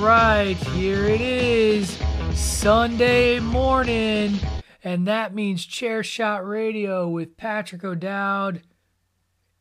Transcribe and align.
right. 0.00 0.56
Here 0.72 1.04
it 1.04 1.20
is, 1.20 1.98
Sunday 2.32 3.38
morning. 3.38 4.38
And 4.82 5.06
that 5.06 5.34
means 5.34 5.66
Chair 5.66 6.02
Shot 6.02 6.46
Radio 6.46 7.06
with 7.06 7.36
Patrick 7.36 7.84
O'Dowd 7.84 8.62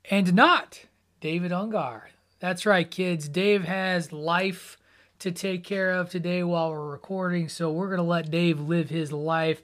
and 0.09 0.33
not 0.33 0.85
David 1.19 1.51
Ungar. 1.51 2.03
That's 2.39 2.65
right, 2.65 2.89
kids. 2.89 3.27
Dave 3.27 3.65
has 3.65 4.13
life 4.13 4.77
to 5.19 5.31
take 5.31 5.65
care 5.65 5.91
of 5.91 6.09
today 6.09 6.41
while 6.41 6.71
we're 6.71 6.89
recording, 6.89 7.49
so 7.49 7.69
we're 7.69 7.87
going 7.89 7.97
to 7.97 8.03
let 8.03 8.31
Dave 8.31 8.61
live 8.61 8.89
his 8.89 9.11
life. 9.11 9.61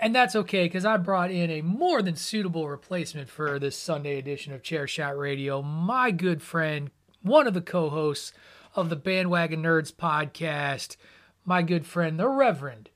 And 0.00 0.12
that's 0.12 0.34
okay 0.34 0.64
because 0.64 0.84
I 0.84 0.96
brought 0.96 1.30
in 1.30 1.48
a 1.48 1.62
more 1.62 2.02
than 2.02 2.16
suitable 2.16 2.68
replacement 2.68 3.28
for 3.28 3.60
this 3.60 3.76
Sunday 3.76 4.18
edition 4.18 4.52
of 4.52 4.64
Chair 4.64 4.88
Shot 4.88 5.16
Radio. 5.16 5.62
My 5.62 6.10
good 6.10 6.42
friend, 6.42 6.90
one 7.22 7.46
of 7.46 7.54
the 7.54 7.60
co 7.60 7.88
hosts 7.88 8.32
of 8.76 8.90
the 8.90 8.96
Bandwagon 8.96 9.62
Nerds 9.62 9.92
podcast, 9.92 10.96
my 11.44 11.62
good 11.62 11.86
friend, 11.86 12.20
the 12.20 12.28
Reverend 12.28 12.90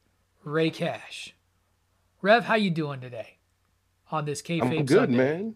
Rey 0.44 0.68
Cash. 0.70 1.34
Rev, 2.20 2.44
how 2.44 2.54
you 2.56 2.70
doing 2.70 3.00
today 3.00 3.38
on 4.10 4.26
this 4.26 4.42
kayfabe 4.42 4.78
I'm 4.80 4.84
good, 4.84 5.08
Sunday? 5.08 5.16
man. 5.16 5.54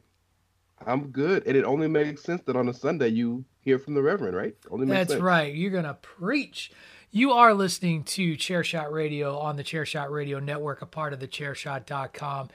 I'm 0.86 1.08
good, 1.08 1.46
and 1.46 1.56
it 1.56 1.64
only 1.64 1.88
makes 1.88 2.22
sense 2.22 2.42
that 2.46 2.56
on 2.56 2.68
a 2.68 2.74
Sunday 2.74 3.08
you 3.08 3.44
hear 3.60 3.78
from 3.78 3.94
the 3.94 4.02
Reverend, 4.02 4.34
right? 4.36 4.54
Only 4.70 4.86
makes 4.86 4.96
sense. 4.96 5.08
That's 5.08 5.12
sense. 5.12 5.22
right. 5.22 5.54
You're 5.54 5.70
going 5.70 5.84
to 5.84 5.94
preach. 5.94 6.72
You 7.10 7.32
are 7.32 7.52
listening 7.52 8.04
to 8.04 8.34
Chairshot 8.34 8.90
Radio 8.90 9.38
on 9.38 9.56
the 9.56 9.64
Chairshot 9.64 10.10
Radio 10.10 10.40
Network, 10.40 10.80
a 10.82 10.86
part 10.86 11.12
of 11.12 11.20
the 11.20 11.28
chairshot.com. 11.28 12.48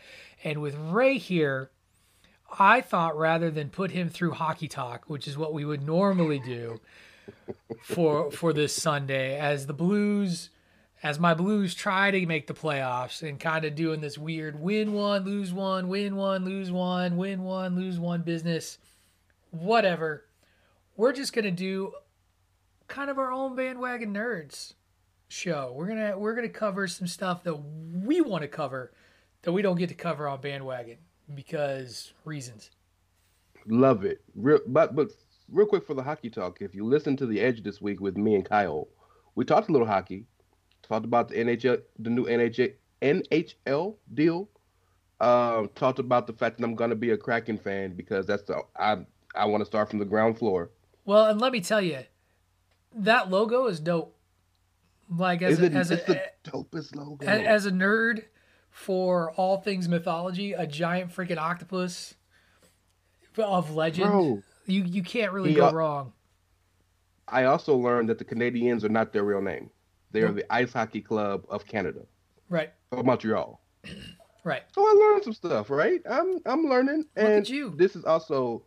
And 0.43 0.61
with 0.61 0.75
Rey 0.75 1.17
here, 1.17 1.69
I 2.57 2.81
thought 2.81 3.17
rather 3.17 3.51
than 3.51 3.69
put 3.69 3.91
him 3.91 4.09
through 4.09 4.31
hockey 4.31 4.67
talk, 4.67 5.05
which 5.07 5.27
is 5.27 5.37
what 5.37 5.53
we 5.53 5.65
would 5.65 5.83
normally 5.83 6.39
do 6.39 6.79
for 7.81 8.31
for 8.31 8.53
this 8.53 8.73
Sunday, 8.73 9.37
as 9.37 9.67
the 9.67 9.73
Blues 9.73 10.49
as 11.01 11.19
my 11.19 11.33
Blues 11.33 11.73
try 11.73 12.11
to 12.11 12.25
make 12.25 12.47
the 12.47 12.53
playoffs 12.53 13.27
and 13.27 13.39
kind 13.39 13.63
of 13.63 13.75
doing 13.75 14.01
this 14.01 14.17
weird 14.17 14.59
win 14.59 14.93
one, 14.93 15.23
lose 15.23 15.53
one, 15.53 15.87
win 15.87 16.15
one, 16.15 16.43
lose 16.43 16.71
one, 16.71 17.15
win 17.15 17.43
one, 17.43 17.75
lose 17.75 17.97
one 17.97 18.21
business, 18.21 18.77
whatever. 19.51 20.25
We're 20.97 21.13
just 21.13 21.33
gonna 21.33 21.51
do 21.51 21.93
kind 22.87 23.09
of 23.09 23.17
our 23.17 23.31
own 23.31 23.55
bandwagon 23.55 24.13
nerds 24.13 24.73
show. 25.29 25.71
We're 25.75 25.87
gonna 25.87 26.17
we're 26.17 26.35
gonna 26.35 26.49
cover 26.49 26.87
some 26.87 27.07
stuff 27.07 27.43
that 27.43 27.55
we 27.55 28.19
want 28.21 28.41
to 28.41 28.47
cover 28.47 28.91
that 29.43 29.53
we 29.53 29.61
don't 29.61 29.77
get 29.77 29.89
to 29.89 29.95
cover 29.95 30.27
on 30.27 30.41
bandwagon 30.41 30.97
because 31.33 32.11
reasons. 32.25 32.71
Love 33.67 34.03
it. 34.03 34.21
Real, 34.35 34.59
but 34.67 34.95
but 34.95 35.11
real 35.51 35.65
quick 35.67 35.85
for 35.85 35.93
the 35.93 36.03
hockey 36.03 36.29
talk, 36.29 36.61
if 36.61 36.73
you 36.75 36.83
listen 36.85 37.15
to 37.17 37.25
the 37.25 37.39
Edge 37.39 37.63
this 37.63 37.81
week 37.81 37.99
with 38.01 38.17
me 38.17 38.35
and 38.35 38.45
Kyle, 38.45 38.87
we 39.35 39.45
talked 39.45 39.69
a 39.69 39.71
little 39.71 39.87
hockey, 39.87 40.25
talked 40.83 41.05
about 41.05 41.29
the 41.29 41.35
NHL, 41.35 41.81
the 41.97 42.09
new 42.09 42.25
NHL 42.25 42.73
NHL 43.01 43.95
deal. 44.13 44.49
Um, 45.21 45.69
talked 45.75 45.99
about 45.99 46.27
the 46.27 46.33
fact 46.33 46.57
that 46.57 46.63
I'm 46.63 46.75
gonna 46.75 46.95
be 46.95 47.11
a 47.11 47.17
Kraken 47.17 47.57
fan 47.57 47.93
because 47.93 48.25
that's 48.25 48.43
the 48.43 48.61
I 48.77 48.99
I 49.35 49.45
want 49.45 49.61
to 49.61 49.65
start 49.65 49.89
from 49.89 49.99
the 49.99 50.05
ground 50.05 50.37
floor. 50.39 50.71
Well, 51.03 51.25
and 51.25 51.41
let 51.41 51.51
me 51.51 51.59
tell 51.59 51.81
you, 51.81 51.99
that 52.95 53.29
logo 53.29 53.65
is 53.67 53.79
dope. 53.81 54.15
Like 55.09 55.41
as 55.41 55.59
Is 55.59 55.73
a, 55.73 55.77
as 55.77 55.91
a, 55.91 55.95
the 55.95 56.21
dopest 56.45 56.95
logo. 56.95 57.25
a- 57.25 57.29
as 57.29 57.65
a 57.65 57.71
nerd 57.71 58.25
for 58.69 59.31
all 59.31 59.57
things 59.57 59.89
mythology, 59.89 60.53
a 60.53 60.65
giant 60.67 61.13
freaking 61.13 61.37
octopus 61.37 62.15
of 63.37 63.73
legend. 63.75 64.09
Bro, 64.11 64.43
You 64.69 64.83
you 64.83 65.03
can't 65.03 65.31
really 65.31 65.49
He, 65.49 65.55
go 65.55 65.67
uh, 65.67 65.71
wrong. 65.71 66.13
I 67.27 67.43
also 67.45 67.75
learned 67.75 68.09
that 68.09 68.17
the 68.17 68.25
Canadiens 68.25 68.83
are 68.83 68.89
not 68.89 69.13
their 69.13 69.23
real 69.23 69.41
name. 69.41 69.69
They 70.11 70.21
are 70.23 70.31
the 70.31 70.51
Ice 70.51 70.73
Hockey 70.73 71.01
Club 71.01 71.45
of 71.49 71.65
Canada, 71.67 72.01
Right, 72.49 72.71
of 72.91 73.05
Montreal. 73.05 73.61
right. 74.43 74.63
So 74.73 74.81
I 74.81 74.91
learned 74.93 75.23
some 75.23 75.33
stuff, 75.33 75.69
right? 75.69 76.01
I'm 76.09 76.39
I'm 76.45 76.65
learning, 76.65 77.05
Look 77.15 77.25
and 77.25 77.33
at 77.33 77.49
you. 77.49 77.75
this 77.77 77.95
is 77.95 78.05
also, 78.05 78.63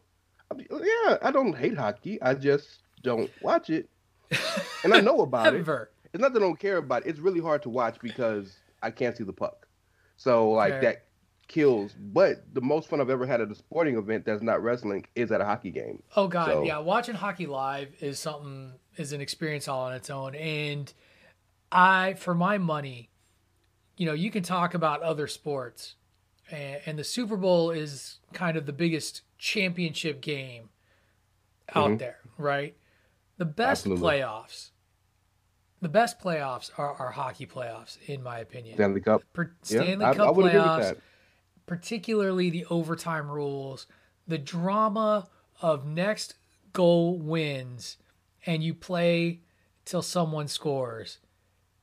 yeah. 0.57 1.19
I 1.23 1.31
don't 1.33 1.57
hate 1.57 1.77
hockey. 1.77 2.23
I 2.23 2.35
just 2.35 2.83
don't 3.03 3.29
watch 3.43 3.71
it, 3.71 3.89
and 4.85 4.95
I 4.95 5.01
know 5.01 5.21
about 5.23 5.55
it. 5.55 5.67
It's 6.15 6.21
not 6.21 6.33
that 6.35 6.43
I 6.43 6.47
don't 6.47 6.59
care 6.59 6.77
about 6.77 7.05
it. 7.05 7.09
It's 7.09 7.19
really 7.19 7.41
hard 7.41 7.63
to 7.63 7.71
watch 7.71 7.99
because 8.01 8.57
I 8.83 8.91
can't 8.93 9.17
see 9.17 9.25
the 9.25 9.33
puck. 9.33 9.67
So 10.17 10.51
like 10.53 10.75
Fair. 10.75 10.81
that 10.83 11.05
kills. 11.53 11.93
But 11.99 12.45
the 12.55 12.61
most 12.61 12.89
fun 12.89 13.01
I've 13.01 13.11
ever 13.11 13.27
had 13.27 13.41
at 13.41 13.51
a 13.51 13.55
sporting 13.55 13.97
event 13.97 14.25
that's 14.25 14.43
not 14.43 14.63
wrestling 14.63 15.05
is 15.15 15.31
at 15.31 15.41
a 15.41 15.45
hockey 15.45 15.71
game. 15.71 16.03
Oh 16.17 16.27
god, 16.29 16.47
So- 16.49 16.65
yeah. 16.65 16.79
Watching 16.79 17.15
hockey 17.15 17.47
live 17.47 17.95
is 18.01 18.19
something 18.19 18.73
is 18.97 19.13
an 19.13 19.21
experience 19.21 19.69
all 19.69 19.85
on 19.85 19.93
its 19.93 20.11
own. 20.11 20.35
And 20.35 20.93
I, 21.71 22.15
for 22.15 22.35
my 22.35 22.59
money, 22.59 23.11
you 23.97 24.07
know, 24.07 24.13
you 24.15 24.31
can 24.31 24.43
talk 24.43 24.75
about 24.75 25.03
other 25.03 25.27
sports, 25.27 25.95
and, 26.51 26.81
and 26.87 26.99
the 26.99 27.05
Super 27.05 27.37
Bowl 27.37 27.71
is 27.71 28.19
kind 28.33 28.57
of 28.57 28.67
the 28.67 28.73
biggest 28.73 29.23
championship 29.39 30.21
game 30.21 30.71
out 31.75 31.91
Mhm. 31.93 31.99
there, 31.99 32.19
right? 32.39 32.77
The 33.39 33.45
best 33.47 33.87
Absolutely. 33.87 34.07
playoffs, 34.21 34.71
the 35.81 35.89
best 35.89 36.19
playoffs 36.21 36.71
are, 36.79 36.93
are 36.95 37.11
hockey 37.13 37.47
playoffs, 37.47 37.97
in 38.07 38.23
my 38.23 38.39
opinion. 38.39 38.77
Stanley 38.77 39.01
Cup. 39.01 39.23
Yeah, 39.37 39.45
Stanley 39.63 40.05
I, 40.05 40.15
Cup 40.15 40.29
I 40.29 40.31
would 40.31 40.47
agree 40.47 40.59
with 40.59 40.69
playoffs, 40.69 40.81
that. 40.81 40.99
Particularly 41.77 42.51
the 42.51 42.67
overtime 42.69 43.31
rules, 43.31 43.87
the 44.29 44.37
drama 44.37 45.27
of 45.63 45.87
next 45.87 46.35
goal 46.75 47.17
wins 47.17 47.97
and 48.45 48.63
you 48.63 48.75
play 48.75 49.41
till 49.87 50.03
someone 50.03 50.47
scores 50.49 51.17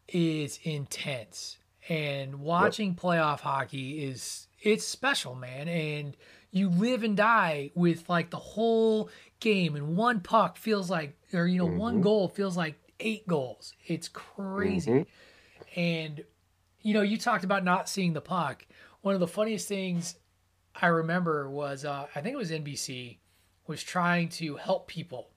is 0.08 0.60
intense. 0.62 1.58
And 1.90 2.36
watching 2.42 2.94
playoff 2.94 3.40
hockey 3.40 4.04
is 4.06 4.48
it's 4.62 4.86
special, 4.86 5.34
man. 5.34 5.68
And 5.68 6.16
you 6.52 6.70
live 6.70 7.02
and 7.02 7.18
die 7.18 7.72
with 7.74 8.08
like 8.08 8.30
the 8.30 8.38
whole 8.38 9.10
game 9.40 9.76
and 9.76 9.98
one 9.98 10.20
puck 10.20 10.56
feels 10.56 10.92
like 10.92 11.18
or 11.34 11.48
you 11.48 11.58
know, 11.58 11.66
one 11.66 11.98
Mhm. 11.98 12.04
goal 12.04 12.28
feels 12.30 12.56
like 12.56 12.76
eight 13.00 13.28
goals. 13.28 13.74
It's 13.88 14.08
crazy. 14.08 14.92
Mhm. 14.92 15.08
And 15.76 16.24
you 16.82 16.94
know, 16.94 17.02
you 17.02 17.18
talked 17.18 17.44
about 17.44 17.64
not 17.64 17.90
seeing 17.90 18.14
the 18.14 18.22
puck. 18.22 18.66
One 19.02 19.14
of 19.14 19.20
the 19.20 19.28
funniest 19.28 19.68
things 19.68 20.16
I 20.80 20.88
remember 20.88 21.50
was 21.50 21.86
uh, 21.86 22.08
I 22.16 22.22
think 22.22 22.34
it 22.34 22.38
was 22.38 22.52
NBC 22.52 23.20
was 23.68 23.84
trying 23.84 24.30
to 24.30 24.56
help 24.56 24.88
people 24.88 25.30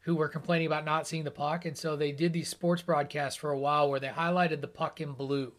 who 0.00 0.16
were 0.16 0.28
complaining 0.28 0.66
about 0.66 0.84
not 0.84 1.06
seeing 1.06 1.24
the 1.24 1.30
puck, 1.30 1.64
and 1.64 1.76
so 1.76 1.94
they 1.96 2.10
did 2.12 2.32
these 2.32 2.48
sports 2.48 2.82
broadcasts 2.82 3.38
for 3.38 3.50
a 3.50 3.58
while 3.58 3.88
where 3.90 4.00
they 4.00 4.08
highlighted 4.08 4.60
the 4.60 4.68
puck 4.68 5.00
in 5.00 5.12
blue 5.12 5.52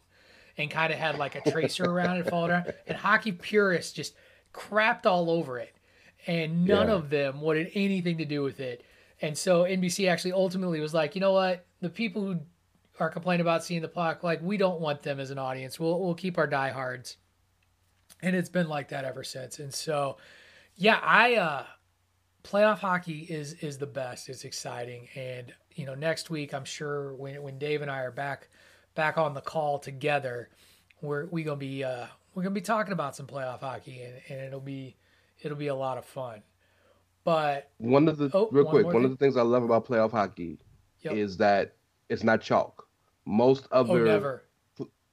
and 0.58 0.70
kind 0.70 0.92
of 0.92 1.00
had 1.00 1.18
like 1.18 1.36
a 1.36 1.50
tracer 1.52 1.86
around 1.86 2.18
it, 2.18 2.30
followed 2.30 2.50
around, 2.52 2.74
and 2.88 2.98
hockey 2.98 3.32
purists 3.32 3.94
just 3.94 4.16
crapped 4.54 5.06
all 5.06 5.30
over 5.30 5.60
it, 5.60 5.76
and 6.28 6.66
none 6.66 6.88
Yeah. 6.88 6.94
of 6.96 7.10
them 7.10 7.40
wanted 7.42 7.72
anything 7.74 8.18
to 8.18 8.26
do 8.26 8.42
with 8.44 8.60
it. 8.60 8.84
And 9.22 9.38
so 9.38 9.64
NBC 9.64 10.10
actually 10.10 10.34
ultimately 10.34 10.80
was 10.82 10.94
like, 10.94 11.16
you 11.16 11.22
know 11.22 11.32
what, 11.34 11.66
the 11.80 11.90
people 11.90 12.22
who 12.24 12.40
are 13.00 13.10
complaining 13.10 13.42
about 13.42 13.64
seeing 13.64 13.82
the 13.82 13.88
puck, 13.88 14.24
like 14.24 14.42
we 14.42 14.58
don't 14.58 14.82
want 14.82 15.02
them 15.04 15.20
as 15.20 15.32
an 15.32 15.38
audience. 15.38 15.80
We'll 15.80 16.00
we'll 16.02 16.14
keep 16.16 16.38
our 16.38 16.48
diehards, 16.48 17.16
and 18.24 18.36
it's 18.36 18.50
been 18.50 18.70
like 18.70 18.90
that 18.90 19.06
ever 19.06 19.24
since. 19.24 19.60
And 19.60 19.74
so, 19.74 20.18
yeah, 20.76 21.00
I 21.04 21.36
uh, 21.36 21.66
playoff 22.44 22.80
hockey 22.80 23.20
is 23.30 23.54
is 23.56 23.78
the 23.78 23.86
best. 23.86 24.30
It's 24.30 24.46
exciting, 24.46 25.08
and 25.16 25.54
you 25.76 25.86
know, 25.86 25.94
next 25.94 26.30
week 26.30 26.54
I'm 26.54 26.66
sure 26.66 27.14
when 27.16 27.42
when 27.44 27.60
Dave 27.60 27.82
and 27.82 27.92
I 27.92 28.00
are 28.00 28.12
back 28.12 28.50
back 28.96 29.18
on 29.18 29.34
the 29.34 29.42
call 29.42 29.78
together, 29.78 30.50
we're 31.02 31.26
we 31.28 31.44
gonna 31.44 31.58
be 31.58 31.84
uh, 31.84 32.08
we're 32.34 32.44
gonna 32.44 32.56
be 32.56 32.62
talking 32.62 32.94
about 32.94 33.16
some 33.16 33.28
playoff 33.28 33.60
hockey, 33.60 34.02
and, 34.02 34.16
and 34.30 34.48
it'll 34.48 34.60
be 34.62 34.96
it'll 35.42 35.58
be 35.58 35.68
a 35.68 35.76
lot 35.76 35.98
of 35.98 36.06
fun. 36.06 36.42
But 37.26 37.70
One 37.78 38.08
of 38.08 38.18
the 38.18 38.30
Oh, 38.34 38.50
real 38.52 38.66
one 38.66 38.72
quick, 38.72 38.86
one 38.88 39.06
of 39.06 39.12
the 39.12 39.18
things 39.18 39.38
I 39.38 39.44
love 39.44 39.64
about 39.64 39.86
playoff 39.86 40.12
hockey 40.12 40.60
Yep. 41.02 41.14
is 41.14 41.38
that 41.38 41.76
it's 42.10 42.24
not 42.24 42.42
chalk. 42.42 42.88
Most 43.26 43.68
oh, 43.72 43.82
other 43.82 44.06
never. 44.06 44.44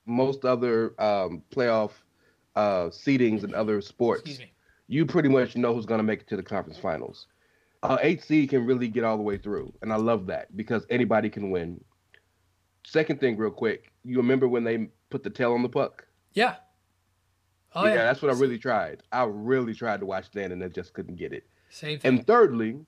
most 0.07 0.45
other 0.45 0.95
um, 1.01 1.43
playoff 1.51 1.91
uh, 2.57 2.87
seedings 2.87 3.43
and 3.45 3.55
other 3.55 3.81
sports, 3.81 4.39
me. 4.39 4.53
you 4.89 5.07
pretty 5.07 5.29
much 5.29 5.57
know 5.57 5.75
who's 5.75 5.87
going 5.87 5.99
to 5.99 6.05
make 6.05 6.21
it 6.21 6.29
to 6.29 6.37
the 6.37 6.43
conference 6.43 6.79
finals. 6.79 7.27
Uh, 7.83 7.97
eight 8.03 8.23
seed 8.23 8.51
can 8.51 8.67
really 8.67 8.89
get 8.89 9.05
all 9.05 9.17
the 9.17 9.23
way 9.23 9.39
through, 9.39 9.73
and 9.83 9.93
I 9.93 9.97
love 9.97 10.27
that 10.27 10.55
because 10.57 10.85
anybody 10.91 11.31
can 11.31 11.51
win. 11.51 11.83
Second 12.85 13.21
thing, 13.21 13.37
real 13.37 13.51
quick, 13.51 13.93
you 14.05 14.17
remember 14.19 14.49
when 14.49 14.65
they 14.65 14.89
put 15.09 15.23
the 15.23 15.31
tail 15.31 15.53
on 15.55 15.63
the 15.63 15.69
puck? 15.69 16.07
Yeah. 16.33 16.57
Oh 17.75 17.87
yeah. 17.87 17.97
that's 17.97 18.21
what 18.21 18.35
I 18.35 18.39
really 18.39 18.59
tried. 18.59 19.03
I 19.13 19.25
really 19.25 19.75
tried 19.75 20.01
to 20.01 20.07
watch 20.07 20.31
that, 20.33 20.51
and 20.53 20.63
I 20.63 20.69
just 20.69 20.93
couldn't 20.93 21.17
get 21.17 21.33
it. 21.33 21.47
Same 21.71 21.99
thing. 21.99 22.19
And 22.19 22.27
thirdly, 22.27 22.81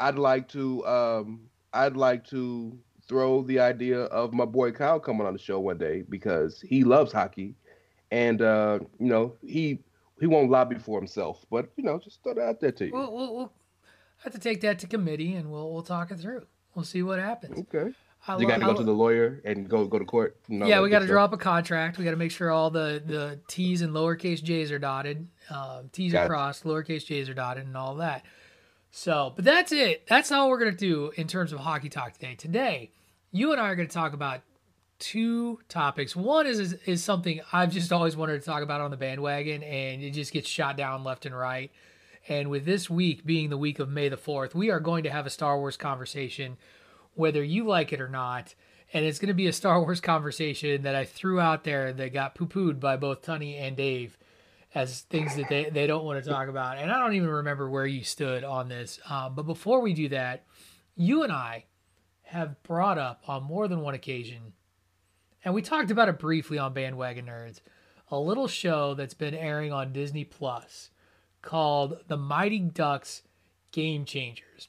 I'd 0.00 0.18
like 0.18 0.48
to 0.50 0.86
um, 0.86 1.40
I'd 1.72 1.96
like 1.96 2.24
to 2.28 2.78
throw 3.08 3.42
the 3.42 3.58
idea 3.58 4.04
of 4.04 4.32
my 4.32 4.44
boy 4.44 4.72
Kyle 4.72 5.00
coming 5.00 5.26
on 5.26 5.32
the 5.32 5.38
show 5.38 5.58
one 5.60 5.78
day 5.78 6.02
because 6.08 6.60
he 6.60 6.84
loves 6.84 7.12
hockey, 7.12 7.54
and 8.12 8.42
uh, 8.42 8.78
you 9.00 9.06
know 9.06 9.34
he 9.42 9.80
he 10.20 10.26
won't 10.28 10.50
lobby 10.50 10.76
for 10.76 11.00
himself, 11.00 11.44
but 11.50 11.70
you 11.76 11.82
know 11.82 11.98
just 11.98 12.22
throw 12.22 12.34
that 12.34 12.42
out 12.46 12.60
there 12.60 12.70
to 12.70 12.86
you. 12.86 12.92
we'll, 12.92 13.12
we'll, 13.12 13.34
we'll 13.34 13.52
have 14.22 14.32
to 14.34 14.38
take 14.38 14.60
that 14.60 14.78
to 14.80 14.86
committee, 14.86 15.34
and 15.34 15.50
we'll 15.50 15.72
we'll 15.72 15.82
talk 15.82 16.12
it 16.12 16.20
through. 16.20 16.46
We'll 16.74 16.84
see 16.84 17.02
what 17.02 17.18
happens. 17.18 17.58
okay, 17.74 17.92
I 18.28 18.36
you 18.36 18.42
lo- 18.42 18.48
got 18.48 18.54
to 18.58 18.60
go 18.60 18.70
lo- 18.72 18.76
to 18.76 18.84
the 18.84 18.92
lawyer 18.92 19.40
and 19.44 19.68
go 19.68 19.86
go 19.86 19.98
to 19.98 20.04
court. 20.04 20.36
all 20.50 20.68
yeah, 20.68 20.80
we 20.82 20.90
got 20.90 21.00
to 21.00 21.06
draw 21.06 21.24
up 21.24 21.32
a 21.32 21.38
contract. 21.38 21.98
We 21.98 22.04
got 22.04 22.12
to 22.12 22.16
make 22.16 22.30
sure 22.30 22.50
all 22.50 22.70
the 22.70 23.02
the 23.04 23.40
T's 23.48 23.80
and 23.82 23.92
lowercase 23.92 24.42
J's 24.42 24.70
are 24.70 24.78
dotted, 24.78 25.26
um, 25.50 25.88
T's 25.90 26.14
are 26.14 26.28
crossed, 26.28 26.64
lowercase 26.64 27.06
J's 27.06 27.28
are 27.30 27.34
dotted, 27.34 27.66
and 27.66 27.76
all 27.76 27.94
that. 27.96 28.24
So, 28.90 29.32
but 29.34 29.46
that's 29.46 29.72
it. 29.72 30.06
That's 30.06 30.30
all 30.30 30.50
we're 30.50 30.58
gonna 30.58 30.72
do 30.72 31.12
in 31.16 31.26
terms 31.26 31.54
of 31.54 31.60
hockey 31.60 31.88
talk 31.88 32.12
today. 32.12 32.34
Today, 32.34 32.90
you 33.30 33.52
and 33.52 33.60
I 33.60 33.70
are 33.70 33.74
gonna 33.74 33.88
talk 33.88 34.12
about 34.12 34.42
two 35.02 35.58
topics. 35.68 36.14
One 36.14 36.46
is, 36.46 36.60
is 36.60 36.72
is 36.86 37.04
something 37.04 37.40
I've 37.52 37.72
just 37.72 37.92
always 37.92 38.16
wanted 38.16 38.40
to 38.40 38.46
talk 38.46 38.62
about 38.62 38.80
on 38.80 38.92
the 38.92 38.96
bandwagon, 38.96 39.64
and 39.64 40.00
it 40.00 40.12
just 40.12 40.32
gets 40.32 40.48
shot 40.48 40.76
down 40.76 41.02
left 41.02 41.26
and 41.26 41.36
right. 41.36 41.72
And 42.28 42.48
with 42.48 42.64
this 42.64 42.88
week 42.88 43.26
being 43.26 43.50
the 43.50 43.58
week 43.58 43.80
of 43.80 43.88
May 43.88 44.08
the 44.08 44.16
4th, 44.16 44.54
we 44.54 44.70
are 44.70 44.78
going 44.78 45.02
to 45.02 45.10
have 45.10 45.26
a 45.26 45.30
Star 45.30 45.58
Wars 45.58 45.76
conversation, 45.76 46.56
whether 47.14 47.42
you 47.42 47.64
like 47.64 47.92
it 47.92 48.00
or 48.00 48.08
not. 48.08 48.54
And 48.94 49.04
it's 49.04 49.18
going 49.18 49.28
to 49.28 49.34
be 49.34 49.48
a 49.48 49.52
Star 49.52 49.80
Wars 49.80 50.00
conversation 50.00 50.82
that 50.82 50.94
I 50.94 51.04
threw 51.04 51.40
out 51.40 51.64
there 51.64 51.92
that 51.92 52.12
got 52.12 52.36
poo 52.36 52.46
pooed 52.46 52.78
by 52.78 52.96
both 52.96 53.22
Tony 53.22 53.56
and 53.56 53.76
Dave 53.76 54.16
as 54.72 55.00
things 55.00 55.34
that 55.34 55.48
they, 55.48 55.68
they 55.68 55.88
don't 55.88 56.04
want 56.04 56.22
to 56.22 56.30
talk 56.30 56.48
about. 56.48 56.78
And 56.78 56.92
I 56.92 56.98
don't 56.98 57.14
even 57.14 57.28
remember 57.28 57.68
where 57.68 57.86
you 57.86 58.04
stood 58.04 58.44
on 58.44 58.68
this. 58.68 59.00
Um, 59.08 59.34
but 59.34 59.46
before 59.46 59.80
we 59.80 59.94
do 59.94 60.10
that, 60.10 60.44
you 60.94 61.24
and 61.24 61.32
I 61.32 61.64
have 62.22 62.62
brought 62.62 62.98
up 62.98 63.22
on 63.26 63.42
more 63.42 63.66
than 63.66 63.80
one 63.80 63.94
occasion, 63.94 64.52
and 65.44 65.54
we 65.54 65.62
talked 65.62 65.90
about 65.90 66.08
it 66.08 66.18
briefly 66.18 66.58
on 66.58 66.72
Bandwagon 66.72 67.26
Nerds, 67.26 67.60
a 68.10 68.18
little 68.18 68.48
show 68.48 68.94
that's 68.94 69.14
been 69.14 69.34
airing 69.34 69.72
on 69.72 69.92
Disney 69.92 70.24
Plus 70.24 70.90
called 71.40 71.98
The 72.08 72.16
Mighty 72.16 72.60
Ducks 72.60 73.22
Game 73.72 74.04
Changers, 74.04 74.68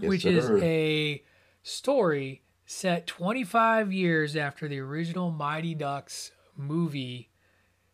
Yes, 0.00 0.08
which 0.08 0.26
is 0.26 0.50
a 0.50 1.22
story 1.62 2.42
set 2.64 3.06
25 3.06 3.92
years 3.92 4.36
after 4.36 4.68
the 4.68 4.80
original 4.80 5.30
Mighty 5.30 5.74
Ducks 5.74 6.32
movie 6.56 7.30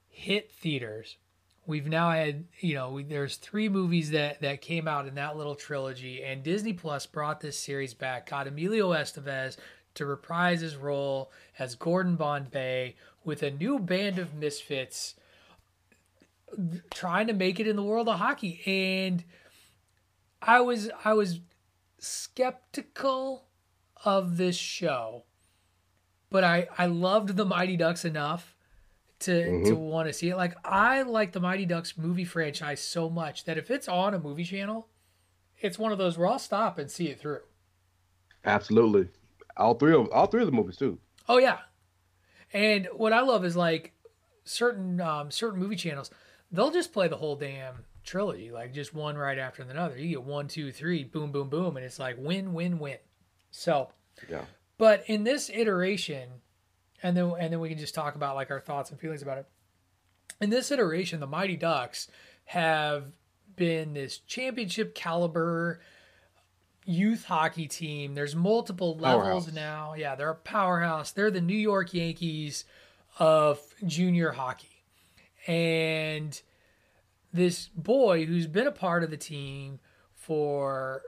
hit 0.08 0.50
theaters. 0.52 1.16
We've 1.64 1.86
now 1.86 2.10
had, 2.10 2.46
you 2.58 2.74
know, 2.74 2.90
we, 2.90 3.04
there's 3.04 3.36
three 3.36 3.68
movies 3.68 4.10
that 4.10 4.40
that 4.40 4.62
came 4.62 4.88
out 4.88 5.06
in 5.06 5.14
that 5.14 5.36
little 5.36 5.54
trilogy, 5.54 6.22
and 6.24 6.42
Disney 6.42 6.72
Plus 6.72 7.06
brought 7.06 7.40
this 7.40 7.56
series 7.58 7.94
back. 7.94 8.28
Got 8.28 8.48
Emilio 8.48 8.90
Estevez 8.92 9.56
to 9.94 10.06
reprise 10.06 10.60
his 10.60 10.76
role 10.76 11.30
as 11.58 11.74
Gordon 11.74 12.16
Bombay 12.16 12.96
with 13.24 13.42
a 13.42 13.50
new 13.50 13.78
band 13.78 14.18
of 14.18 14.34
misfits 14.34 15.14
trying 16.90 17.26
to 17.26 17.32
make 17.32 17.60
it 17.60 17.66
in 17.66 17.76
the 17.76 17.82
world 17.82 18.08
of 18.08 18.18
hockey. 18.18 18.60
And 18.66 19.24
I 20.40 20.60
was 20.60 20.90
I 21.04 21.14
was 21.14 21.40
skeptical 21.98 23.46
of 24.04 24.36
this 24.36 24.56
show, 24.56 25.24
but 26.30 26.44
I 26.44 26.68
I 26.76 26.86
loved 26.86 27.36
the 27.36 27.44
Mighty 27.44 27.76
Ducks 27.76 28.04
enough 28.04 28.56
to 29.20 29.30
mm-hmm. 29.30 29.68
to 29.68 29.74
want 29.74 30.08
to 30.08 30.12
see 30.12 30.30
it. 30.30 30.36
Like 30.36 30.54
I 30.64 31.02
like 31.02 31.32
the 31.32 31.40
Mighty 31.40 31.66
Ducks 31.66 31.96
movie 31.96 32.24
franchise 32.24 32.80
so 32.80 33.08
much 33.08 33.44
that 33.44 33.58
if 33.58 33.70
it's 33.70 33.88
on 33.88 34.14
a 34.14 34.18
movie 34.18 34.44
channel, 34.44 34.88
it's 35.60 35.78
one 35.78 35.92
of 35.92 35.98
those 35.98 36.18
where 36.18 36.28
I'll 36.28 36.38
stop 36.38 36.78
and 36.78 36.90
see 36.90 37.08
it 37.08 37.20
through. 37.20 37.40
Absolutely, 38.44 39.08
all 39.56 39.74
three 39.74 39.94
of 39.94 40.08
all 40.12 40.26
three 40.26 40.42
of 40.42 40.46
the 40.46 40.52
movies 40.52 40.76
too. 40.76 40.98
Oh 41.28 41.38
yeah, 41.38 41.58
and 42.52 42.88
what 42.94 43.12
I 43.12 43.20
love 43.20 43.44
is 43.44 43.56
like 43.56 43.92
certain 44.44 45.00
um, 45.00 45.30
certain 45.30 45.58
movie 45.60 45.76
channels, 45.76 46.10
they'll 46.50 46.70
just 46.70 46.92
play 46.92 47.08
the 47.08 47.16
whole 47.16 47.36
damn 47.36 47.84
trilogy, 48.04 48.50
like 48.50 48.72
just 48.74 48.92
one 48.94 49.16
right 49.16 49.38
after 49.38 49.62
another. 49.62 49.96
You 49.96 50.08
get 50.08 50.22
one, 50.24 50.48
two, 50.48 50.72
three, 50.72 51.04
boom, 51.04 51.30
boom, 51.32 51.48
boom, 51.48 51.76
and 51.76 51.86
it's 51.86 51.98
like 51.98 52.16
win, 52.18 52.52
win, 52.52 52.78
win. 52.78 52.98
So, 53.50 53.90
Yeah. 54.28 54.44
but 54.78 55.04
in 55.06 55.24
this 55.24 55.50
iteration, 55.50 56.28
and 57.02 57.16
then 57.16 57.32
and 57.38 57.52
then 57.52 57.60
we 57.60 57.68
can 57.68 57.78
just 57.78 57.94
talk 57.94 58.14
about 58.16 58.34
like 58.34 58.50
our 58.50 58.60
thoughts 58.60 58.90
and 58.90 58.98
feelings 58.98 59.22
about 59.22 59.38
it. 59.38 59.46
In 60.40 60.50
this 60.50 60.70
iteration, 60.72 61.20
the 61.20 61.26
Mighty 61.26 61.56
Ducks 61.56 62.08
have 62.46 63.12
been 63.54 63.92
this 63.94 64.18
championship 64.18 64.94
caliber 64.94 65.80
youth 66.84 67.24
hockey 67.24 67.66
team. 67.66 68.14
There's 68.14 68.34
multiple 68.34 68.96
levels 68.96 69.46
Powerhouse. 69.46 69.52
now. 69.52 69.94
Yeah, 69.94 70.14
they're 70.14 70.30
a 70.30 70.34
powerhouse. 70.34 71.12
They're 71.12 71.30
the 71.30 71.40
New 71.40 71.56
York 71.56 71.94
Yankees 71.94 72.64
of 73.18 73.60
junior 73.86 74.32
hockey. 74.32 74.84
And 75.46 76.40
this 77.32 77.68
boy 77.68 78.26
who's 78.26 78.46
been 78.46 78.66
a 78.66 78.72
part 78.72 79.02
of 79.02 79.10
the 79.10 79.16
team 79.16 79.80
for 80.14 81.02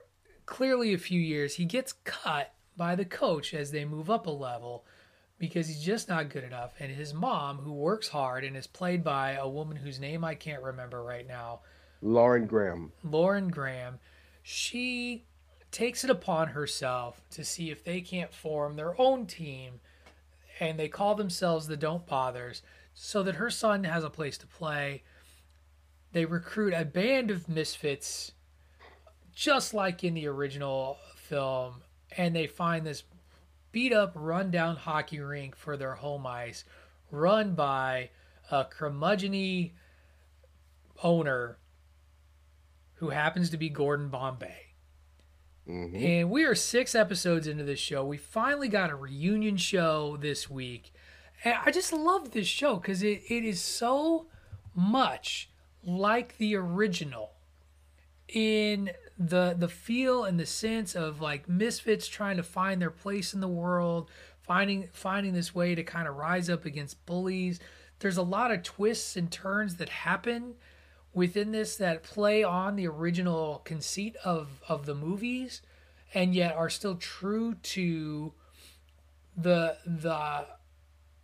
clearly 0.47 0.93
a 0.95 0.99
few 0.99 1.21
years, 1.21 1.55
he 1.55 1.65
gets 1.65 1.93
cut 2.05 2.53
by 2.77 2.95
the 2.95 3.05
coach 3.05 3.55
as 3.55 3.71
they 3.71 3.85
move 3.85 4.11
up 4.11 4.27
a 4.27 4.31
level 4.31 4.85
because 5.39 5.69
he's 5.69 5.83
just 5.83 6.09
not 6.09 6.31
good 6.31 6.45
enough. 6.45 6.75
And 6.81 6.91
his 6.91 7.15
mom, 7.15 7.59
who 7.59 7.73
works 7.73 8.09
hard 8.09 8.45
and 8.45 8.57
is 8.57 8.67
played 8.67 9.05
by 9.05 9.33
a 9.33 9.49
woman 9.49 9.77
whose 9.77 10.01
name 10.01 10.25
I 10.25 10.35
can't 10.35 10.63
remember 10.63 11.03
right 11.03 11.27
now, 11.27 11.61
Lauren 12.03 12.47
Graham. 12.47 12.93
Lauren 13.03 13.49
Graham, 13.49 13.99
she 14.43 15.25
takes 15.75 16.05
it 16.05 16.11
upon 16.11 16.49
herself 16.49 17.21
to 17.31 17.45
see 17.45 17.69
if 17.69 17.83
they 17.83 18.01
can't 18.01 18.33
form 18.33 18.77
their 18.77 18.99
own 19.01 19.27
team 19.27 19.81
and 20.61 20.79
they 20.79 20.87
call 20.87 21.17
themselves 21.17 21.67
the 21.67 21.77
Don't 21.77 22.07
Bothers 22.07 22.63
so 22.95 23.25
that 23.25 23.35
her 23.35 23.51
son 23.51 23.83
has 23.83 24.05
a 24.05 24.09
place 24.09 24.39
to 24.39 24.47
play. 24.47 25.03
They 26.13 26.27
recruit 26.27 26.73
a 26.75 26.85
band 26.85 27.33
of 27.33 27.49
misfits 27.49 28.31
just 29.35 29.75
like 29.75 30.05
in 30.05 30.15
the 30.15 30.29
original 30.29 30.99
film 31.17 31.83
and 32.17 32.37
they 32.37 32.47
find 32.47 32.87
this 32.87 33.03
beat 33.73 33.93
up 33.93 34.13
run-down 34.15 34.77
hockey 34.77 35.19
rink 35.19 35.57
for 35.57 35.77
their 35.77 35.97
home 35.97 36.25
ice 36.25 36.63
run 37.11 37.57
by 37.57 38.11
a 38.53 38.65
curmudgeony 38.65 39.73
owner 41.03 41.59
who 42.95 43.11
happens 43.11 43.51
to 43.51 43.57
be 43.57 43.69
Gordon 43.69 44.09
Bombay. 44.09 44.64
Hmm 45.67 45.95
And 45.95 46.31
we 46.31 46.45
are 46.45 46.55
six 46.55 46.95
episodes 46.95 47.47
into 47.47 47.65
this 47.65 47.79
show. 47.79 48.05
We 48.05 48.17
finally 48.19 48.69
got 48.69 48.91
a 48.91 48.97
reunion 48.97 49.57
show 49.57 50.17
this 50.21 50.51
week. 50.51 50.93
And 51.45 51.57
I 51.65 51.71
just 51.71 51.93
love 51.93 52.31
this 52.33 52.47
show 52.47 52.77
because 52.77 53.03
it, 53.03 53.23
it 53.29 53.45
is 53.45 53.61
so 53.61 54.27
much 54.75 55.51
like 55.83 56.37
the 56.39 56.57
original 56.57 57.31
in 58.29 58.91
the 59.19 59.55
the 59.57 59.69
feel 59.69 60.25
and 60.25 60.41
the 60.41 60.47
sense 60.47 60.95
of 60.97 61.21
like 61.21 61.49
misfits 61.49 62.09
trying 62.09 62.37
to 62.37 62.43
find 62.43 62.81
their 62.81 62.91
place 62.91 63.35
in 63.35 63.41
the 63.41 63.49
world, 63.49 64.11
finding 64.41 64.89
finding 64.93 65.33
this 65.33 65.55
way 65.55 65.75
to 65.75 65.83
kind 65.83 66.09
of 66.09 66.17
rise 66.17 66.51
up 66.51 66.65
against 66.65 67.05
bullies. 67.07 67.61
There's 68.01 68.17
a 68.17 68.23
lot 68.23 68.51
of 68.51 68.63
twists 68.63 69.17
and 69.17 69.31
turns 69.31 69.77
that 69.77 69.89
happen 69.89 70.55
within 71.15 71.53
this 71.53 71.77
that 71.77 72.03
play 72.03 72.43
on 72.43 72.77
the 72.77 72.87
original 72.87 73.63
conceit 73.65 74.17
of 74.25 74.61
of 74.69 74.85
the 74.87 74.95
movies 74.95 75.63
and 76.13 76.35
yet 76.35 76.55
are 76.55 76.71
still 76.71 76.97
true 76.97 77.55
to 77.63 78.33
the 79.37 79.77
the 79.87 80.47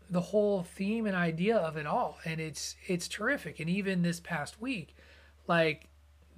the 0.09 0.21
whole 0.21 0.63
theme 0.63 1.07
and 1.07 1.15
idea 1.15 1.57
of 1.57 1.77
it 1.77 1.87
all 1.87 2.19
and 2.25 2.41
it's 2.41 2.77
it's 2.87 3.07
terrific 3.07 3.61
and 3.61 3.69
even 3.69 4.03
this 4.03 4.21
past 4.21 4.61
week 4.61 4.95
like 5.47 5.91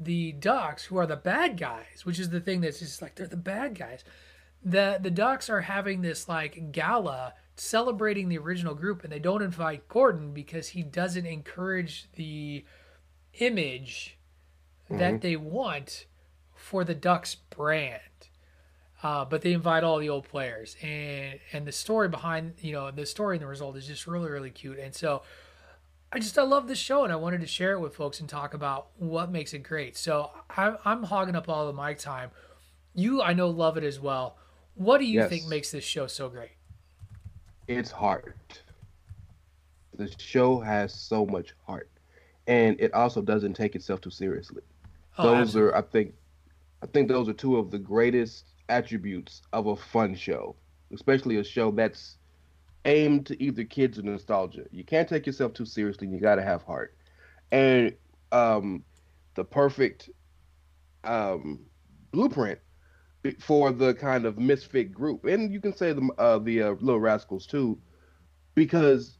the 0.04 0.32
Ducks, 0.32 0.84
who 0.84 0.96
are 0.96 1.06
the 1.06 1.16
bad 1.16 1.58
guys, 1.58 2.04
which 2.04 2.18
is 2.18 2.30
the 2.30 2.40
thing 2.40 2.60
that's 2.60 2.78
just 2.78 3.02
like 3.02 3.14
they're 3.14 3.26
the 3.26 3.36
bad 3.36 3.78
guys. 3.78 4.04
The 4.64 4.98
the 5.00 5.10
Ducks 5.10 5.50
are 5.50 5.62
having 5.62 6.02
this 6.02 6.28
like 6.28 6.72
gala 6.72 7.34
celebrating 7.56 8.28
the 8.28 8.38
original 8.38 8.74
group, 8.74 9.04
and 9.04 9.12
they 9.12 9.18
don't 9.18 9.42
invite 9.42 9.88
Gordon 9.88 10.32
because 10.32 10.68
he 10.68 10.82
doesn't 10.82 11.26
encourage 11.26 12.08
the 12.14 12.64
image 13.38 14.18
that 14.90 15.20
they 15.22 15.36
want 15.36 16.06
for 16.54 16.84
the 16.84 16.94
Ducks 16.94 17.34
brand. 17.36 18.00
Uh, 19.02 19.24
but 19.24 19.42
they 19.42 19.52
invite 19.52 19.82
all 19.82 19.98
the 19.98 20.08
old 20.08 20.24
players, 20.28 20.76
and 20.80 21.40
and 21.52 21.66
the 21.66 21.72
story 21.72 22.08
behind 22.08 22.54
you 22.60 22.72
know 22.72 22.90
the 22.90 23.04
story 23.04 23.36
and 23.36 23.42
the 23.42 23.48
result 23.48 23.76
is 23.76 23.86
just 23.86 24.06
really 24.06 24.30
really 24.30 24.50
cute. 24.50 24.78
And 24.78 24.94
so 24.94 25.22
I 26.12 26.18
just 26.20 26.38
I 26.38 26.42
love 26.42 26.68
this 26.68 26.78
show, 26.78 27.04
and 27.04 27.12
I 27.12 27.16
wanted 27.16 27.40
to 27.42 27.46
share 27.46 27.72
it 27.72 27.80
with 27.80 27.94
folks 27.96 28.20
and 28.20 28.28
talk 28.28 28.54
about 28.54 28.88
what 28.98 29.30
makes 29.30 29.54
it 29.54 29.60
great. 29.60 29.96
So 29.96 30.30
I'm 30.50 30.78
I'm 30.84 31.04
hogging 31.04 31.36
up 31.36 31.48
all 31.48 31.66
the 31.72 31.82
mic 31.82 31.98
time. 31.98 32.30
You 32.94 33.22
I 33.22 33.34
know 33.34 33.50
love 33.50 33.76
it 33.78 33.84
as 33.84 34.00
well. 34.00 34.38
What 34.74 34.98
do 34.98 35.04
you 35.06 35.20
Yes. 35.20 35.22
think 35.22 35.46
makes 35.46 35.70
this 35.72 35.84
show 35.84 36.06
so 36.06 36.28
great? 36.28 36.52
It's 37.66 37.90
heart. 37.90 38.62
The 39.94 40.14
show 40.18 40.60
has 40.60 40.92
so 40.92 41.24
much 41.24 41.54
heart, 41.66 41.90
and 42.46 42.80
it 42.80 42.92
also 42.94 43.22
doesn't 43.22 43.54
take 43.54 43.74
itself 43.74 44.00
too 44.00 44.10
seriously. 44.10 44.62
Oh, 45.18 45.24
those 45.24 45.48
absolutely. 45.48 45.72
are, 45.72 45.76
I 45.76 45.82
think, 45.82 46.14
I 46.82 46.86
think 46.86 47.08
those 47.08 47.28
are 47.28 47.34
two 47.34 47.56
of 47.56 47.70
the 47.70 47.78
greatest 47.78 48.46
attributes 48.68 49.42
of 49.52 49.66
a 49.66 49.76
fun 49.76 50.14
show, 50.14 50.56
especially 50.92 51.36
a 51.36 51.44
show 51.44 51.70
that's 51.70 52.16
aimed 52.84 53.26
to 53.26 53.40
either 53.42 53.64
kids 53.64 53.98
or 53.98 54.02
nostalgia. 54.02 54.64
You 54.70 54.84
can't 54.84 55.08
take 55.08 55.26
yourself 55.26 55.52
too 55.52 55.66
seriously. 55.66 56.08
You 56.08 56.18
got 56.18 56.36
to 56.36 56.42
have 56.42 56.62
heart, 56.62 56.94
and 57.50 57.94
um, 58.32 58.82
the 59.34 59.44
perfect 59.44 60.10
um, 61.04 61.60
blueprint 62.10 62.58
for 63.38 63.70
the 63.70 63.94
kind 63.94 64.24
of 64.24 64.38
misfit 64.38 64.92
group, 64.92 65.24
and 65.24 65.52
you 65.52 65.60
can 65.60 65.76
say 65.76 65.92
the 65.92 66.08
uh, 66.18 66.38
the 66.38 66.62
uh, 66.62 66.70
Little 66.80 67.00
Rascals 67.00 67.46
too, 67.46 67.78
because 68.54 69.18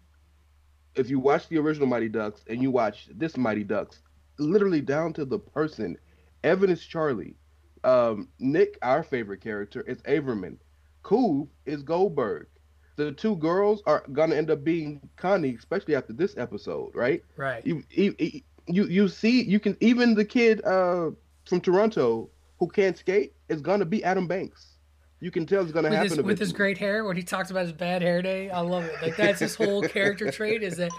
if 0.94 1.10
you 1.10 1.18
watch 1.18 1.48
the 1.48 1.58
original 1.58 1.86
Mighty 1.86 2.08
Ducks 2.08 2.44
and 2.48 2.62
you 2.62 2.70
watch 2.70 3.08
this 3.14 3.36
Mighty 3.36 3.64
Ducks, 3.64 4.00
literally 4.38 4.80
down 4.80 5.12
to 5.14 5.24
the 5.24 5.38
person, 5.38 5.96
Evan 6.44 6.70
is 6.70 6.84
Charlie, 6.84 7.34
um, 7.84 8.28
Nick, 8.38 8.78
our 8.82 9.02
favorite 9.02 9.40
character, 9.40 9.82
is 9.82 9.98
Averman, 10.02 10.58
Cool 11.02 11.48
is 11.66 11.82
Goldberg. 11.82 12.46
The 12.96 13.12
two 13.12 13.36
girls 13.36 13.82
are 13.86 14.04
gonna 14.12 14.36
end 14.36 14.50
up 14.50 14.62
being 14.62 15.00
Connie, 15.16 15.54
especially 15.54 15.96
after 15.96 16.12
this 16.12 16.36
episode, 16.36 16.94
right? 16.94 17.24
right. 17.36 17.66
you 17.66 17.82
you 17.90 18.14
you 18.66 18.84
you 18.84 19.08
see 19.08 19.42
you 19.42 19.58
can 19.58 19.76
even 19.80 20.14
the 20.14 20.24
kid 20.24 20.64
uh 20.64 21.10
from 21.46 21.60
Toronto 21.60 22.30
who 22.58 22.68
can't 22.68 22.96
skate 22.96 23.34
is 23.48 23.60
gonna 23.60 23.86
be 23.86 24.04
Adam 24.04 24.28
Banks. 24.28 24.71
You 25.22 25.30
can 25.30 25.46
tell 25.46 25.62
it's 25.62 25.72
gonna 25.72 25.88
happen 25.88 26.10
his, 26.10 26.22
with 26.22 26.38
his 26.38 26.52
great 26.52 26.78
hair 26.78 27.04
when 27.04 27.16
he 27.16 27.22
talks 27.22 27.50
about 27.50 27.62
his 27.62 27.72
bad 27.72 28.02
hair 28.02 28.22
day 28.22 28.50
i 28.50 28.58
love 28.58 28.84
it 28.84 29.00
like 29.00 29.16
that's 29.16 29.38
his 29.38 29.54
whole 29.54 29.80
character 29.82 30.32
trait 30.32 30.64
is 30.64 30.78
that 30.78 30.90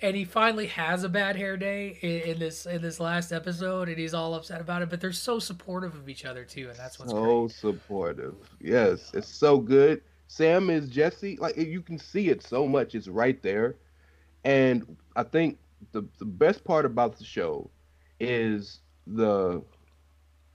and 0.00 0.16
he 0.16 0.24
finally 0.24 0.66
has 0.68 1.02
a 1.02 1.08
bad 1.08 1.34
hair 1.34 1.56
day 1.56 1.98
in, 2.00 2.32
in 2.32 2.38
this 2.38 2.64
in 2.64 2.80
this 2.80 3.00
last 3.00 3.32
episode 3.32 3.88
and 3.88 3.98
he's 3.98 4.14
all 4.14 4.34
upset 4.34 4.60
about 4.60 4.82
it 4.82 4.88
but 4.88 5.00
they're 5.00 5.10
so 5.10 5.40
supportive 5.40 5.94
of 5.96 6.08
each 6.08 6.24
other 6.24 6.44
too 6.44 6.68
and 6.68 6.78
that's 6.78 6.98
what's 6.98 7.10
so 7.10 7.40
great 7.40 7.50
supportive. 7.50 8.34
Yes, 8.60 9.10
it's 9.14 9.28
so 9.28 9.58
good. 9.58 10.02
Sam 10.26 10.70
is 10.70 10.88
Jesse. 10.88 11.36
Like 11.36 11.56
you 11.56 11.82
can 11.82 11.98
see 11.98 12.28
it 12.28 12.42
so 12.42 12.66
much. 12.66 12.94
It's 12.94 13.08
right 13.08 13.40
there. 13.42 13.76
And 14.44 14.96
I 15.14 15.22
think 15.22 15.58
the 15.92 16.04
the 16.18 16.24
best 16.24 16.64
part 16.64 16.84
about 16.84 17.18
the 17.18 17.24
show 17.24 17.70
is 18.18 18.80
the 19.06 19.62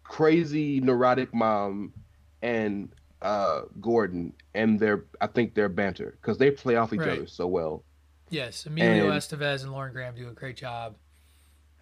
crazy 0.03 0.79
neurotic 0.79 1.33
mom 1.33 1.93
and 2.41 2.89
uh 3.21 3.61
Gordon 3.81 4.33
and 4.53 4.79
their 4.79 5.05
I 5.21 5.27
think 5.27 5.53
their 5.55 5.69
banter 5.69 6.17
because 6.21 6.37
they 6.37 6.51
play 6.51 6.75
off 6.75 6.93
each 6.93 6.99
Right. 6.99 7.09
other 7.19 7.27
so 7.27 7.47
well. 7.47 7.83
yes 8.29 8.65
emilio 8.65 9.05
And- 9.09 9.13
estevez 9.13 9.63
and 9.63 9.71
lauren 9.71 9.91
graham 9.93 10.15
do 10.15 10.27
a 10.29 10.33
great 10.33 10.57
job 10.57 10.95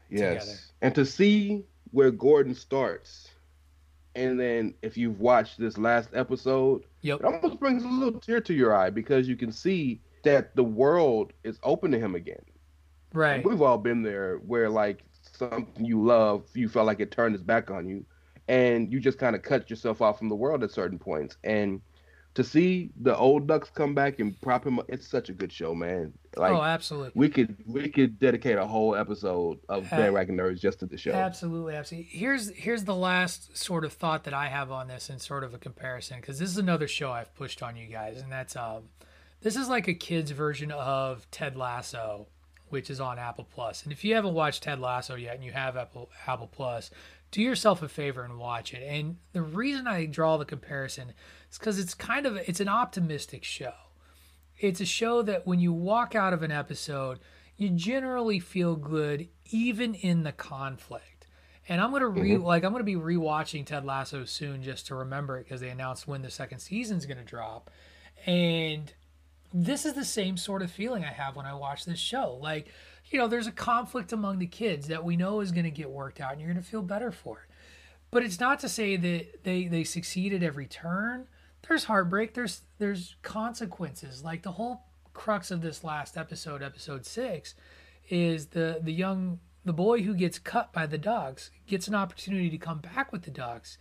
Yes. 0.09 0.43
together. 0.45 0.59
And 0.81 0.95
to 0.95 1.05
see 1.05 1.65
where 1.91 2.11
Gordon 2.11 2.53
starts, 2.53 3.29
and 4.13 4.39
then 4.39 4.75
if 4.83 4.97
you've 4.97 5.19
watched 5.19 5.57
this 5.59 5.77
last 5.79 6.09
episode, 6.13 6.83
yep 7.01 7.19
it 7.19 7.25
almost 7.25 7.59
brings 7.59 7.83
a 7.83 7.87
little 7.87 8.19
tear 8.19 8.39
to 8.41 8.53
your 8.53 8.75
eye 8.75 8.89
because 8.91 9.27
you 9.27 9.35
can 9.35 9.51
see 9.51 10.01
that 10.23 10.55
the 10.55 10.63
world 10.63 11.33
is 11.43 11.59
open 11.63 11.91
to 11.91 11.99
him 11.99 12.15
again. 12.15 12.43
right 13.13 13.43
We've 13.45 13.61
all 13.61 13.77
been 13.79 14.03
there 14.03 14.37
where 14.37 14.69
like 14.69 15.03
something 15.33 15.83
you 15.83 16.03
love, 16.05 16.45
you 16.53 16.69
felt 16.69 16.85
like 16.85 16.99
it 16.99 17.11
turned 17.11 17.33
its 17.35 17.43
back 17.43 17.69
on 17.71 17.87
you, 17.89 18.05
and 18.47 18.91
you 18.91 18.99
just 18.99 19.17
kind 19.17 19.35
of 19.35 19.41
cut 19.41 19.69
yourself 19.69 20.01
off 20.01 20.17
from 20.17 20.29
the 20.29 20.35
world 20.35 20.63
at 20.63 20.71
certain 20.71 20.99
points. 20.99 21.37
And 21.43 21.81
to 22.35 22.43
see 22.43 22.91
the 22.99 23.15
old 23.15 23.47
ducks 23.47 23.69
come 23.69 23.95
back 23.95 24.19
and 24.19 24.39
prop 24.41 24.65
him 24.67 24.79
up, 24.79 24.85
it's 24.89 25.07
such 25.07 25.29
a 25.29 25.33
good 25.33 25.53
show, 25.53 25.73
man. 25.73 26.11
Like 26.35 26.51
oh 26.51 26.61
absolutely 26.61 27.13
we 27.15 27.29
could 27.29 27.55
we 27.65 27.87
could 27.87 28.19
dedicate 28.19 28.57
a 28.57 28.65
whole 28.67 28.93
episode 28.93 29.59
of 29.69 29.85
Uh, 29.85 29.95
bandwagon 29.95 30.35
nerds 30.35 30.59
just 30.59 30.79
to 30.79 30.85
the 30.85 30.97
show. 30.97 31.13
Absolutely, 31.13 31.75
absolutely. 31.75 32.09
Here's 32.11 32.49
here's 32.49 32.83
the 32.83 32.93
last 32.93 33.57
sort 33.57 33.85
of 33.85 33.93
thought 33.93 34.25
that 34.25 34.33
I 34.33 34.47
have 34.47 34.69
on 34.69 34.89
this, 34.89 35.09
and 35.09 35.21
sort 35.21 35.45
of 35.45 35.53
a 35.53 35.57
comparison, 35.57 36.19
because 36.19 36.37
this 36.37 36.49
is 36.49 36.57
another 36.57 36.89
show 36.89 37.09
I've 37.09 37.33
pushed 37.35 37.63
on 37.63 37.77
you 37.77 37.87
guys, 37.87 38.21
and 38.21 38.29
that's 38.29 38.57
um, 38.57 38.89
this 39.41 39.55
is 39.55 39.69
like 39.69 39.87
a 39.87 39.93
kid's 39.93 40.31
version 40.31 40.71
of 40.71 41.25
Ted 41.31 41.55
Lasso, 41.55 42.27
which 42.67 42.89
is 42.89 42.99
on 42.99 43.17
Apple 43.17 43.47
Plus. 43.49 43.83
And 43.83 43.93
if 43.93 44.03
you 44.03 44.13
haven't 44.15 44.33
watched 44.33 44.63
Ted 44.63 44.79
Lasso 44.79 45.15
yet, 45.15 45.35
and 45.35 45.43
you 45.45 45.53
have 45.53 45.77
Apple 45.77 46.09
Apple 46.27 46.47
Plus, 46.51 46.91
do 47.31 47.41
yourself 47.41 47.81
a 47.81 47.89
favor 47.89 48.23
and 48.23 48.37
watch 48.37 48.73
it. 48.73 48.83
And 48.83 49.17
the 49.33 49.41
reason 49.41 49.87
I 49.87 50.05
draw 50.05 50.37
the 50.37 50.45
comparison 50.45 51.13
is 51.51 51.57
because 51.57 51.79
it's 51.79 51.93
kind 51.93 52.25
of 52.25 52.37
it's 52.37 52.59
an 52.59 52.69
optimistic 52.69 53.43
show 53.43 53.73
it's 54.59 54.81
a 54.81 54.85
show 54.85 55.21
that 55.21 55.45
when 55.45 55.59
you 55.59 55.73
walk 55.73 56.15
out 56.15 56.33
of 56.33 56.43
an 56.43 56.51
episode, 56.51 57.19
you 57.57 57.69
generally 57.69 58.39
feel 58.39 58.75
good 58.75 59.27
even 59.51 59.95
in 59.95 60.23
the 60.23 60.31
conflict. 60.31 61.27
And 61.67 61.81
I'm 61.81 61.91
gonna 61.91 62.07
re 62.07 62.31
mm-hmm. 62.31 62.43
like 62.43 62.63
I'm 62.63 62.71
gonna 62.71 62.83
be 62.83 62.95
rewatching 62.95 63.65
Ted 63.65 63.85
Lasso 63.85 64.23
soon 64.25 64.61
just 64.61 64.87
to 64.87 64.95
remember 64.95 65.37
it 65.37 65.45
because 65.45 65.61
they 65.61 65.69
announced 65.69 66.07
when 66.07 66.21
the 66.21 66.29
second 66.29 66.59
season's 66.59 67.05
gonna 67.05 67.23
drop. 67.23 67.71
And 68.25 68.93
this 69.53 69.85
is 69.85 69.93
the 69.93 70.05
same 70.05 70.37
sort 70.37 70.61
of 70.61 70.71
feeling 70.71 71.03
I 71.03 71.11
have 71.11 71.35
when 71.35 71.45
I 71.45 71.53
watch 71.53 71.85
this 71.85 71.99
show. 71.99 72.37
Like, 72.41 72.67
you 73.09 73.19
know, 73.19 73.27
there's 73.27 73.47
a 73.47 73.51
conflict 73.51 74.11
among 74.11 74.39
the 74.39 74.47
kids 74.47 74.87
that 74.87 75.03
we 75.03 75.15
know 75.15 75.39
is 75.39 75.51
gonna 75.51 75.69
get 75.69 75.89
worked 75.89 76.19
out 76.19 76.33
and 76.33 76.41
you're 76.41 76.49
gonna 76.49 76.61
feel 76.61 76.81
better 76.81 77.11
for 77.11 77.39
it. 77.39 77.53
But 78.11 78.23
it's 78.23 78.39
not 78.39 78.59
to 78.59 78.69
say 78.69 78.95
that 78.95 79.43
they 79.43 79.67
they 79.67 79.83
succeed 79.83 80.33
at 80.33 80.43
every 80.43 80.65
turn. 80.65 81.27
There's 81.67 81.85
heartbreak. 81.85 82.33
There's 82.33 82.61
there's 82.77 83.15
consequences. 83.21 84.23
Like 84.23 84.43
the 84.43 84.53
whole 84.53 84.83
crux 85.13 85.51
of 85.51 85.61
this 85.61 85.83
last 85.83 86.17
episode, 86.17 86.61
episode 86.61 87.05
six, 87.05 87.55
is 88.09 88.47
the 88.47 88.79
the 88.81 88.91
young 88.91 89.39
the 89.65 89.73
boy 89.73 90.03
who 90.03 90.13
gets 90.13 90.37
cut 90.37 90.71
by 90.71 90.85
the 90.85 90.97
Ducks 90.97 91.49
gets 91.67 91.87
an 91.87 91.95
opportunity 91.95 92.49
to 92.51 92.57
come 92.57 92.79
back 92.79 93.11
with 93.11 93.23
the 93.23 93.31
Ducks, 93.31 93.77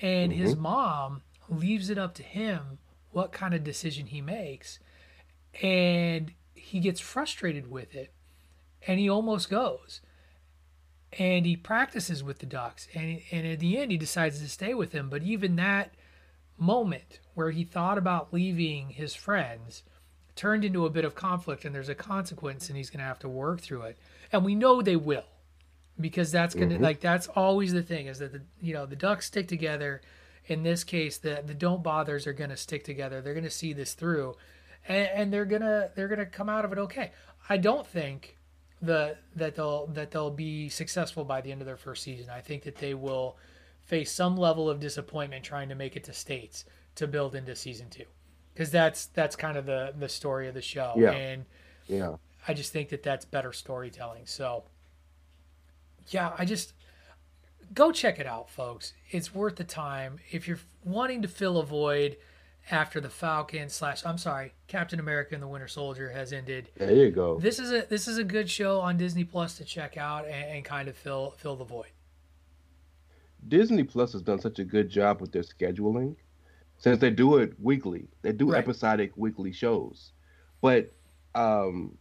and 0.00 0.32
his 0.32 0.52
mm-hmm. 0.52 0.62
mom 0.62 1.22
leaves 1.48 1.90
it 1.90 1.98
up 1.98 2.14
to 2.14 2.22
him 2.22 2.78
what 3.10 3.32
kind 3.32 3.54
of 3.54 3.64
decision 3.64 4.06
he 4.06 4.20
makes, 4.20 4.78
and 5.62 6.32
he 6.54 6.80
gets 6.80 7.00
frustrated 7.00 7.70
with 7.70 7.94
it, 7.94 8.12
and 8.86 8.98
he 8.98 9.08
almost 9.08 9.50
goes. 9.50 10.00
And 11.18 11.44
he 11.44 11.56
practices 11.56 12.24
with 12.24 12.38
the 12.38 12.46
ducks 12.46 12.88
and 12.94 13.20
and 13.30 13.46
at 13.46 13.60
the 13.60 13.78
end 13.78 13.90
he 13.90 13.98
decides 13.98 14.40
to 14.40 14.48
stay 14.48 14.72
with 14.72 14.92
them 14.92 15.10
but 15.10 15.22
even 15.22 15.56
that 15.56 15.92
moment 16.58 17.20
where 17.34 17.50
he 17.50 17.64
thought 17.64 17.98
about 17.98 18.32
leaving 18.32 18.90
his 18.90 19.14
friends 19.14 19.82
turned 20.34 20.64
into 20.64 20.86
a 20.86 20.90
bit 20.90 21.04
of 21.04 21.14
conflict 21.14 21.64
and 21.64 21.74
there's 21.74 21.88
a 21.88 21.94
consequence 21.94 22.68
and 22.68 22.76
he's 22.76 22.90
going 22.90 23.00
to 23.00 23.04
have 23.04 23.18
to 23.18 23.28
work 23.28 23.60
through 23.60 23.82
it. 23.82 23.98
And 24.32 24.44
we 24.44 24.54
know 24.54 24.80
they 24.80 24.96
will 24.96 25.24
because 26.00 26.32
that's 26.32 26.54
going 26.54 26.70
to 26.70 26.76
mm-hmm. 26.76 26.84
like 26.84 27.00
that's 27.00 27.28
always 27.28 27.72
the 27.72 27.82
thing 27.82 28.06
is 28.06 28.18
that 28.18 28.32
the 28.32 28.42
you 28.60 28.72
know 28.72 28.86
the 28.86 28.96
ducks 28.96 29.26
stick 29.26 29.48
together. 29.48 30.00
In 30.46 30.62
this 30.62 30.84
case 30.84 31.18
the 31.18 31.42
the 31.44 31.54
don't 31.54 31.82
bothers 31.82 32.26
are 32.26 32.32
going 32.32 32.50
to 32.50 32.56
stick 32.56 32.84
together. 32.84 33.20
They're 33.20 33.34
going 33.34 33.44
to 33.44 33.50
see 33.50 33.72
this 33.72 33.94
through 33.94 34.36
and, 34.88 35.08
and 35.08 35.32
they're 35.32 35.44
going 35.44 35.62
to 35.62 35.90
they're 35.94 36.08
going 36.08 36.18
to 36.18 36.26
come 36.26 36.48
out 36.48 36.64
of 36.64 36.72
it 36.72 36.78
okay. 36.78 37.12
I 37.48 37.56
don't 37.56 37.86
think 37.86 38.38
the 38.82 39.16
that 39.36 39.54
they'll 39.54 39.86
that 39.88 40.10
they'll 40.10 40.30
be 40.30 40.68
successful 40.68 41.24
by 41.24 41.40
the 41.40 41.52
end 41.52 41.62
of 41.62 41.66
their 41.66 41.76
first 41.76 42.02
season. 42.02 42.28
I 42.30 42.40
think 42.40 42.64
that 42.64 42.76
they 42.76 42.94
will 42.94 43.36
face 43.80 44.10
some 44.10 44.36
level 44.36 44.68
of 44.68 44.80
disappointment 44.80 45.44
trying 45.44 45.68
to 45.68 45.74
make 45.74 45.96
it 45.96 46.04
to 46.04 46.12
states 46.12 46.64
to 46.96 47.06
build 47.06 47.34
into 47.34 47.54
season 47.54 47.88
two, 47.88 48.04
because 48.52 48.70
that's 48.70 49.06
that's 49.06 49.36
kind 49.36 49.56
of 49.56 49.66
the 49.66 49.94
the 49.96 50.08
story 50.08 50.48
of 50.48 50.54
the 50.54 50.62
show. 50.62 50.94
Yeah. 50.96 51.12
And 51.12 51.44
Yeah. 51.86 52.16
I 52.46 52.54
just 52.54 52.72
think 52.72 52.88
that 52.88 53.04
that's 53.04 53.24
better 53.24 53.52
storytelling. 53.52 54.26
So 54.26 54.64
yeah, 56.08 56.32
I 56.36 56.44
just 56.44 56.72
go 57.72 57.92
check 57.92 58.18
it 58.18 58.26
out, 58.26 58.50
folks. 58.50 58.94
It's 59.10 59.32
worth 59.32 59.56
the 59.56 59.64
time 59.64 60.18
if 60.30 60.48
you're 60.48 60.58
wanting 60.84 61.22
to 61.22 61.28
fill 61.28 61.58
a 61.58 61.64
void 61.64 62.16
after 62.70 63.00
the 63.00 63.10
Falcon 63.10 63.68
slash 63.68 64.04
I'm 64.06 64.18
sorry, 64.18 64.52
Captain 64.68 65.00
America 65.00 65.34
and 65.34 65.42
the 65.42 65.48
Winter 65.48 65.68
Soldier 65.68 66.10
has 66.10 66.32
ended 66.32 66.70
There 66.76 66.92
you 66.92 67.10
go. 67.10 67.38
this 67.38 67.58
is 67.58 67.72
a 67.72 67.86
this 67.88 68.06
is 68.08 68.18
a 68.18 68.24
good 68.24 68.48
show 68.48 68.80
on 68.80 68.96
Disney 68.96 69.24
Plus 69.24 69.56
to 69.58 69.64
check 69.64 69.96
out 69.96 70.24
and, 70.26 70.56
and 70.56 70.64
kind 70.64 70.88
of 70.88 70.96
fill 70.96 71.32
fill 71.38 71.56
the 71.56 71.64
void. 71.64 71.90
Disney 73.48 73.82
Plus 73.82 74.12
has 74.12 74.22
done 74.22 74.40
such 74.40 74.58
a 74.58 74.64
good 74.64 74.88
job 74.88 75.20
with 75.20 75.32
their 75.32 75.42
scheduling 75.42 76.14
since 76.78 76.98
they 77.00 77.10
do 77.10 77.38
it 77.38 77.54
weekly. 77.60 78.08
They 78.22 78.32
do 78.32 78.52
Right. 78.52 78.58
episodic 78.58 79.12
weekly 79.16 79.52
shows. 79.52 80.12
But 80.60 80.92
um, 81.34 81.96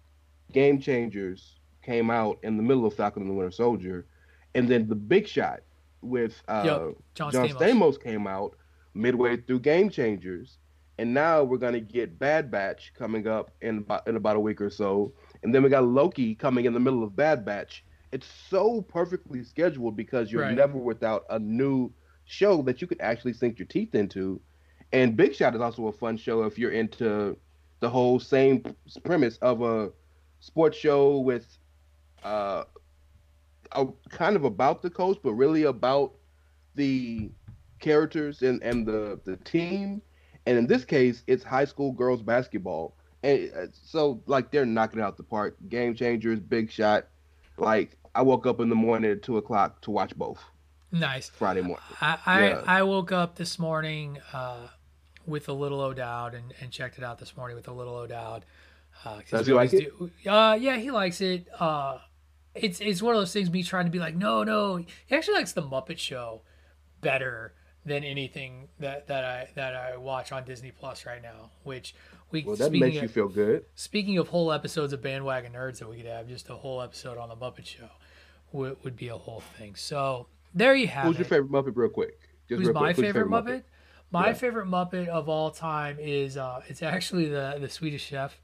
Game 0.51 0.80
Changers 0.80 1.56
came 1.82 2.12
out 2.12 2.38
in 2.44 2.58
the 2.58 2.63
middle 2.63 2.86
of 2.86 2.94
Falcon 2.94 3.24
and 3.24 3.32
the 3.32 3.36
Winter 3.36 3.51
Soldier, 3.51 4.06
and 4.53 4.68
then 4.68 4.88
The 4.88 4.96
Big 4.96 5.27
Shot 5.27 5.62
with 6.01 6.41
uh, 6.48 6.62
Yep, 6.65 6.96
John 7.15 7.32
John 7.32 7.48
Stamos. 7.50 7.58
Stamos 7.60 8.03
came 8.03 8.27
out 8.27 8.56
midway 8.93 9.38
through 9.38 9.60
Game 9.60 9.89
Changers, 9.89 10.57
and 10.98 11.13
now 11.13 11.43
we're 11.43 11.57
gonna 11.57 11.79
get 11.79 12.19
Bad 12.19 12.51
Batch 12.51 12.93
coming 12.98 13.27
up 13.27 13.51
in 13.62 13.79
about 13.79 14.07
in 14.07 14.15
about 14.15 14.36
a 14.36 14.39
week 14.39 14.62
or 14.62 14.69
so, 14.69 15.13
and 15.43 15.53
then 15.53 15.63
we 15.63 15.69
got 15.69 15.83
Loki 15.86 16.36
coming 16.36 16.65
in 16.65 16.74
the 16.74 16.79
middle 16.79 17.03
of 17.03 17.15
Bad 17.15 17.45
Batch. 17.45 17.83
It's 18.12 18.27
so 18.27 18.81
perfectly 18.81 19.43
scheduled 19.43 19.95
because 19.95 20.31
you're 20.31 20.41
Right. 20.43 20.55
never 20.55 20.77
without 20.77 21.25
a 21.29 21.39
new 21.39 21.91
show 22.25 22.62
that 22.63 22.81
you 22.81 22.88
could 22.88 23.00
actually 23.01 23.33
sink 23.33 23.57
your 23.57 23.67
teeth 23.67 23.95
into. 23.95 24.41
And 24.91 25.15
Big 25.15 25.33
Shot 25.33 25.55
is 25.55 25.62
also 25.62 25.88
a 25.88 25.91
fun 25.93 26.17
show 26.17 26.43
if 26.43 26.60
you're 26.60 26.71
into 26.71 27.38
the 27.79 27.89
whole 27.89 28.19
same 28.19 28.63
premise 29.03 29.38
of 29.38 29.62
a 29.62 29.91
sports 30.41 30.77
show 30.77 31.19
with 31.19 31.57
uh, 32.24 32.65
a, 33.71 33.88
kind 34.10 34.36
of 34.36 34.43
about 34.43 34.81
the 34.81 34.89
coach, 34.89 35.17
but 35.24 35.33
really 35.33 35.63
about 35.63 36.13
the 36.75 37.31
characters 37.81 38.41
and, 38.41 38.61
and 38.63 38.85
the, 38.85 39.19
the 39.25 39.35
team. 39.38 40.01
And 40.45 40.57
in 40.57 40.65
this 40.67 40.85
case, 40.85 41.23
it's 41.27 41.43
high 41.43 41.65
school 41.65 41.91
girls 41.91 42.21
basketball. 42.21 42.95
And 43.23 43.51
uh, 43.55 43.65
so, 43.73 44.21
like, 44.25 44.51
they're 44.51 44.65
knocking 44.65 45.01
out 45.01 45.17
the 45.17 45.23
park. 45.23 45.57
Game 45.69 45.93
changers, 45.93 46.39
big 46.39 46.71
shot. 46.71 47.07
Like, 47.57 47.97
I 48.15 48.21
woke 48.23 48.47
up 48.47 48.59
in 48.59 48.69
the 48.69 48.75
morning 48.75 49.11
at 49.11 49.21
two 49.21 49.38
o'clock 49.38 49.81
to 49.81 49.91
watch 49.91 50.15
both 50.15 50.39
Nice. 50.91 51.29
Friday 51.29 51.61
morning. 51.61 51.83
I 52.01 52.17
I, 52.25 52.47
Yeah. 52.50 52.61
I 52.65 52.83
woke 52.83 53.11
up 53.11 53.35
this 53.35 53.59
morning 53.59 54.17
uh, 54.33 54.67
with 55.27 55.47
a 55.47 55.53
little 55.53 55.79
O'Dowd 55.81 56.33
and, 56.33 56.53
and 56.59 56.71
checked 56.71 56.97
it 56.97 57.03
out 57.03 57.19
this 57.19 57.38
morning 57.38 57.55
with 57.55 57.67
a 57.67 57.71
little 57.73 57.95
O'Dowd. 57.95 58.43
Uh, 59.05 59.19
Does 59.29 59.47
he 59.47 59.53
like 59.53 59.69
do- 59.71 60.11
Uh, 60.27 60.57
yeah, 60.59 60.77
he 60.77 60.91
likes 60.91 61.21
it. 61.21 61.47
Uh, 61.59 62.00
it's 62.53 62.81
it's 62.81 63.01
one 63.01 63.15
of 63.15 63.21
those 63.21 63.31
things. 63.31 63.50
Me 63.50 63.63
trying 63.63 63.85
to 63.85 63.91
be 63.91 64.00
like, 64.00 64.15
no, 64.15 64.43
no. 64.43 64.77
He 64.77 65.15
actually 65.15 65.35
likes 65.35 65.53
the 65.53 65.61
Muppet 65.61 65.97
Show 65.97 66.41
better 67.00 67.53
than 67.85 68.03
anything 68.03 68.67
that, 68.79 69.07
that 69.07 69.23
I 69.23 69.50
that 69.55 69.75
I 69.75 69.97
watch 69.97 70.31
on 70.31 70.43
Disney 70.45 70.71
Plus 70.71 71.05
right 71.05 71.21
now. 71.21 71.50
Which 71.63 71.95
we 72.31 72.43
Well, 72.43 72.55
that 72.55 72.71
makes 72.71 72.97
of, 72.97 73.03
you 73.03 73.07
feel 73.09 73.27
good. 73.27 73.65
Speaking 73.75 74.17
of 74.17 74.27
whole 74.29 74.51
episodes 74.51 74.93
of 74.93 75.01
Bandwagon 75.01 75.53
Nerds 75.53 75.79
that 75.79 75.89
we 75.89 75.97
could 75.97 76.05
have, 76.05 76.27
just 76.27 76.50
a 76.50 76.55
whole 76.55 76.81
episode 76.81 77.17
on 77.17 77.29
the 77.29 77.35
Muppet 77.35 77.65
Show 77.65 77.89
would, 78.51 78.77
would 78.83 78.95
be 78.95 79.07
a 79.07 79.17
whole 79.17 79.41
thing. 79.57 79.75
So 79.75 80.27
there 80.53 80.75
you 80.75 80.88
have 80.88 81.05
Who's 81.07 81.15
it. 81.15 81.19
your 81.19 81.25
favorite 81.25 81.51
Muppet, 81.51 81.75
real 81.75 81.89
quick? 81.89 82.19
Just 82.47 82.59
Who's 82.59 82.67
real 82.67 82.73
my 82.73 82.93
quick, 82.93 83.05
your 83.05 83.13
favorite 83.13 83.29
Muppet? 83.29 83.63
My 84.11 84.27
Yeah. 84.27 84.33
favorite 84.33 84.67
Muppet 84.67 85.07
of 85.07 85.29
all 85.29 85.51
time 85.51 85.97
is 86.00 86.38
uh, 86.38 86.61
it's 86.67 86.83
actually 86.83 87.29
the 87.29 87.57
the 87.59 87.69
Swedish 87.69 88.03
Chef. 88.05 88.39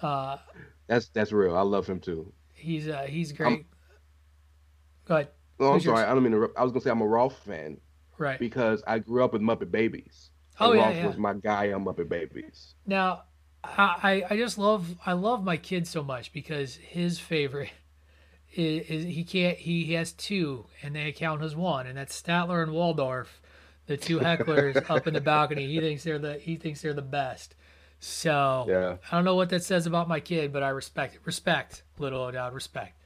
Uh, 0.00 0.38
That's 0.86 1.08
that's 1.08 1.32
real. 1.32 1.56
I 1.56 1.62
love 1.62 1.86
him 1.86 2.00
too. 2.00 2.32
he's 2.52 2.88
uh, 2.88 3.02
he's 3.02 3.32
great. 3.32 3.66
Go 5.06 5.14
ahead. 5.16 5.28
Oh, 5.60 5.68
I'm 5.68 5.74
Who's 5.74 5.84
yours? 5.84 5.98
sorry. 5.98 6.10
I 6.10 6.14
don't 6.14 6.22
mean 6.22 6.32
to. 6.32 6.50
I 6.56 6.62
was 6.62 6.72
gonna 6.72 6.80
say 6.82 6.90
I'm 6.90 7.00
a 7.00 7.06
Rolf 7.06 7.36
fan 7.44 7.78
Right 8.18 8.38
because 8.38 8.82
I 8.86 8.98
grew 8.98 9.24
up 9.24 9.32
with 9.32 9.42
Muppet 9.42 9.70
Babies. 9.70 10.30
Oh, 10.60 10.70
And 10.70 10.80
yeah, 10.80 10.86
Rolf 10.86 10.96
yeah. 10.96 11.06
was 11.08 11.16
my 11.16 11.34
guy 11.34 11.72
on 11.72 11.84
Muppet 11.84 12.08
Babies. 12.08 12.74
now, 12.86 13.22
I 13.64 14.22
I 14.28 14.34
I 14.34 14.36
just 14.36 14.58
love 14.58 14.94
I 15.04 15.12
love 15.14 15.42
my 15.42 15.56
kid 15.56 15.86
so 15.88 16.02
much 16.02 16.32
because 16.32 16.76
his 16.76 17.18
favorite 17.18 17.70
is, 18.54 18.86
is 18.88 19.04
he 19.04 19.24
can't 19.24 19.58
he, 19.58 19.84
he 19.84 19.94
has 19.94 20.12
two 20.12 20.66
and 20.82 20.94
they 20.94 21.10
count 21.12 21.42
as 21.42 21.56
one 21.56 21.86
and 21.86 21.96
that's 21.98 22.20
Statler 22.20 22.62
and 22.62 22.72
Waldorf, 22.72 23.40
the 23.86 23.96
two 23.96 24.20
hecklers 24.20 24.88
up 24.90 25.06
in 25.06 25.14
the 25.14 25.20
balcony. 25.20 25.66
He 25.66 25.80
thinks 25.80 26.04
they're 26.04 26.18
the 26.18 26.34
he 26.38 26.56
thinks 26.56 26.82
they're 26.82 26.92
the 26.94 27.02
best. 27.02 27.54
So 28.00 28.66
Yeah. 28.68 28.96
I 29.10 29.16
don't 29.16 29.24
know 29.24 29.34
what 29.34 29.48
that 29.50 29.64
says 29.64 29.86
about 29.86 30.08
my 30.08 30.20
kid, 30.20 30.52
but 30.52 30.62
I 30.62 30.68
respect 30.68 31.14
it. 31.14 31.20
Respect, 31.24 31.82
little 31.98 32.20
O'Dowd, 32.22 32.52
respect. 32.52 32.98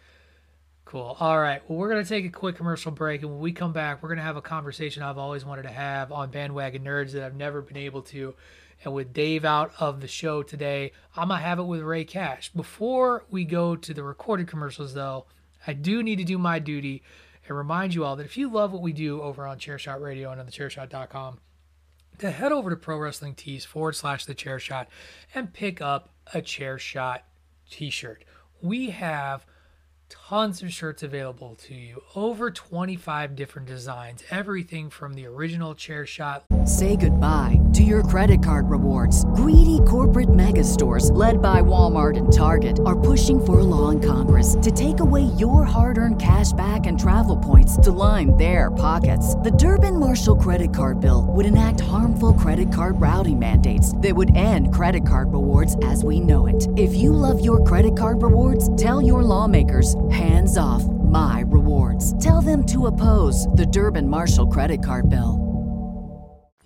Cool. 0.88 1.18
All 1.20 1.38
right. 1.38 1.60
Well, 1.68 1.78
we're 1.78 1.90
going 1.90 2.02
to 2.02 2.08
take 2.08 2.24
a 2.24 2.30
quick 2.30 2.56
commercial 2.56 2.90
break. 2.90 3.20
And 3.20 3.30
when 3.30 3.40
we 3.40 3.52
come 3.52 3.74
back, 3.74 4.02
we're 4.02 4.08
going 4.08 4.16
to 4.16 4.24
have 4.24 4.38
a 4.38 4.40
conversation 4.40 5.02
I've 5.02 5.18
always 5.18 5.44
wanted 5.44 5.64
to 5.64 5.68
have 5.68 6.10
on 6.10 6.30
Bandwagon 6.30 6.82
Nerds 6.82 7.12
that 7.12 7.22
I've 7.22 7.36
never 7.36 7.60
been 7.60 7.76
able 7.76 8.00
to. 8.04 8.34
And 8.82 8.94
with 8.94 9.12
Dave 9.12 9.44
out 9.44 9.72
of 9.78 10.00
the 10.00 10.08
show 10.08 10.42
today, 10.42 10.92
I'm 11.14 11.28
going 11.28 11.40
to 11.40 11.46
have 11.46 11.58
it 11.58 11.64
with 11.64 11.82
Rey 11.82 12.06
Cash. 12.06 12.54
Before 12.54 13.26
we 13.28 13.44
go 13.44 13.76
to 13.76 13.92
the 13.92 14.02
recorded 14.02 14.48
commercials, 14.48 14.94
though, 14.94 15.26
I 15.66 15.74
do 15.74 16.02
need 16.02 16.16
to 16.16 16.24
do 16.24 16.38
my 16.38 16.58
duty 16.58 17.02
and 17.46 17.54
remind 17.54 17.94
you 17.94 18.06
all 18.06 18.16
that 18.16 18.24
if 18.24 18.38
you 18.38 18.50
love 18.50 18.72
what 18.72 18.80
we 18.80 18.94
do 18.94 19.20
over 19.20 19.46
on 19.46 19.58
Chairshot 19.58 20.00
Radio 20.00 20.30
and 20.32 20.40
on 20.40 20.46
thechairshot.com, 20.46 21.38
to 22.20 22.30
head 22.30 22.50
over 22.50 22.70
to 22.70 22.76
Pro 22.76 22.96
Wrestling 22.96 23.34
Tees 23.34 23.66
forward 23.66 23.94
slash 23.94 24.24
the 24.24 24.32
chair 24.32 24.58
shot 24.58 24.88
and 25.34 25.52
pick 25.52 25.82
up 25.82 26.08
a 26.32 26.40
chair 26.40 26.78
shot 26.78 27.24
t 27.70 27.90
shirt. 27.90 28.24
We 28.62 28.88
have 28.88 29.44
tons 30.08 30.62
of 30.62 30.72
shirts 30.72 31.02
available 31.02 31.54
to 31.54 31.74
you, 31.74 32.02
over 32.14 32.50
25 32.50 33.34
different 33.34 33.68
designs, 33.68 34.22
everything 34.30 34.90
from 34.90 35.14
the 35.14 35.26
original 35.26 35.74
chair 35.74 36.06
shot 36.06 36.44
Say 36.68 36.96
goodbye 36.96 37.58
to 37.72 37.82
your 37.82 38.02
credit 38.02 38.42
card 38.42 38.68
rewards. 38.68 39.24
Greedy 39.34 39.80
corporate 39.86 40.34
mega 40.34 40.62
stores, 40.62 41.10
led 41.12 41.40
by 41.40 41.62
Walmart 41.62 42.18
and 42.18 42.30
Target, 42.30 42.78
are 42.84 42.98
pushing 42.98 43.42
for 43.42 43.60
a 43.60 43.62
law 43.62 43.88
in 43.88 44.00
Congress 44.00 44.54
to 44.60 44.70
take 44.70 45.00
away 45.00 45.22
your 45.38 45.64
hard 45.64 45.96
earned 45.96 46.20
cash 46.20 46.52
back 46.52 46.84
and 46.84 47.00
travel 47.00 47.38
points 47.38 47.78
to 47.78 47.90
line 47.90 48.36
their 48.36 48.70
pockets. 48.70 49.34
The 49.36 49.50
Durbin 49.50 49.98
Marshall 49.98 50.36
credit 50.36 50.74
card 50.74 51.00
bill 51.00 51.24
would 51.28 51.46
enact 51.46 51.80
harmful 51.80 52.34
credit 52.34 52.70
card 52.70 53.00
routing 53.00 53.38
mandates 53.38 53.96
that 53.98 54.14
would 54.14 54.36
end 54.36 54.74
credit 54.74 55.06
card 55.06 55.32
rewards 55.32 55.76
as 55.84 56.04
we 56.04 56.20
know 56.20 56.48
it. 56.48 56.68
If 56.76 56.94
you 56.94 57.14
love 57.14 57.42
your 57.42 57.64
credit 57.64 57.96
card 57.96 58.20
rewards, 58.20 58.74
tell 58.76 59.00
your 59.00 59.22
lawmakers 59.22 59.96
hands 60.10 60.56
off 60.56 60.84
my 60.84 61.44
rewards. 61.46 62.16
Tell 62.22 62.40
them 62.40 62.64
to 62.66 62.86
oppose 62.86 63.46
the 63.54 63.66
Durbin 63.66 64.08
Marshall 64.08 64.46
credit 64.46 64.82
card 64.84 65.08
bill. 65.08 65.44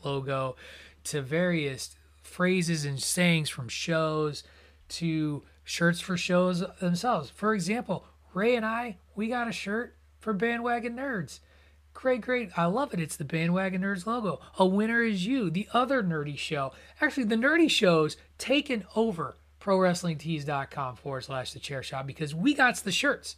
logo 0.04 0.56
to 1.04 1.22
various 1.22 1.94
phrases 2.22 2.84
and 2.84 3.00
sayings 3.00 3.48
from 3.48 3.68
shows 3.68 4.42
to 4.88 5.42
shirts 5.64 6.00
for 6.00 6.16
shows 6.16 6.64
themselves. 6.80 7.30
For 7.30 7.54
example, 7.54 8.04
Rey 8.34 8.56
and 8.56 8.64
I, 8.66 8.96
we 9.14 9.28
got 9.28 9.48
a 9.48 9.52
shirt 9.52 9.96
for 10.18 10.32
Bandwagon 10.32 10.96
Nerds. 10.96 11.40
Great, 11.94 12.22
great. 12.22 12.50
I 12.56 12.64
love 12.66 12.94
it. 12.94 13.00
It's 13.00 13.16
the 13.16 13.24
Bandwagon 13.24 13.82
Nerds 13.82 14.06
logo. 14.06 14.40
A 14.58 14.64
winner 14.64 15.02
is 15.02 15.26
you, 15.26 15.50
the 15.50 15.68
other 15.74 16.02
nerdy 16.02 16.38
show. 16.38 16.72
Actually, 17.00 17.24
the 17.24 17.36
nerdy 17.36 17.70
show's 17.70 18.16
taken 18.38 18.84
over 18.96 19.36
ProWrestlingTees.com 19.62 20.96
forward 20.96 21.22
slash 21.22 21.52
the 21.52 21.60
chair 21.60 21.82
shot 21.82 22.06
because 22.06 22.34
we 22.34 22.52
got 22.52 22.76
the 22.76 22.92
shirts. 22.92 23.36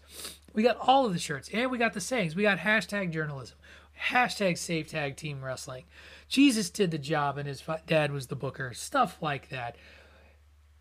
We 0.55 0.63
got 0.63 0.79
all 0.81 1.05
of 1.05 1.13
the 1.13 1.19
shirts 1.19 1.51
and 1.53 1.71
we 1.71 1.79
got 1.79 1.93
the 1.93 2.01
sayings. 2.01 2.35
We 2.35 2.45
got 2.45 2.59
hashtag 2.59 3.13
journalism, 3.13 3.57
hashtag 4.09 4.57
safe 4.57 4.89
tag 4.89 5.17
team 5.17 5.45
wrestling. 5.45 5.85
Jesus 6.29 6.71
did 6.71 6.91
the 6.91 6.99
job 6.99 7.37
and 7.37 7.47
his 7.47 7.63
dad 7.87 8.11
was 8.11 8.29
the 8.29 8.37
booker, 8.37 8.73
stuff 8.73 9.19
like 9.21 9.51
that. 9.51 9.77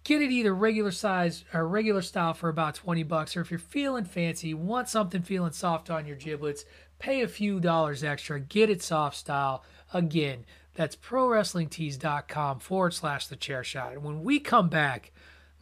Get 0.03 0.21
it 0.21 0.31
either 0.31 0.53
regular 0.53 0.91
size 0.91 1.45
or 1.53 1.67
regular 1.67 2.01
style 2.01 2.33
for 2.33 2.49
about 2.49 2.75
20 2.75 3.03
bucks, 3.03 3.37
or 3.37 3.41
if 3.41 3.51
you're 3.51 3.59
feeling 3.59 4.03
fancy, 4.03 4.53
want 4.53 4.89
something 4.89 5.21
feeling 5.21 5.53
soft 5.53 5.89
on 5.89 6.05
your 6.05 6.17
giblets, 6.17 6.65
pay 6.99 7.21
a 7.21 7.27
few 7.27 7.61
dollars 7.61 8.03
extra, 8.03 8.39
get 8.39 8.69
it 8.69 8.81
soft 8.83 9.15
style. 9.15 9.63
Again, 9.93 10.45
that's 10.73 10.95
prowrestlingtees.com 10.97 12.59
forward 12.59 12.93
slash 12.93 13.27
the 13.27 13.35
chair 13.37 13.63
shot. 13.63 13.93
And 13.93 14.03
when 14.03 14.23
we 14.23 14.39
come 14.39 14.67
back, 14.67 15.11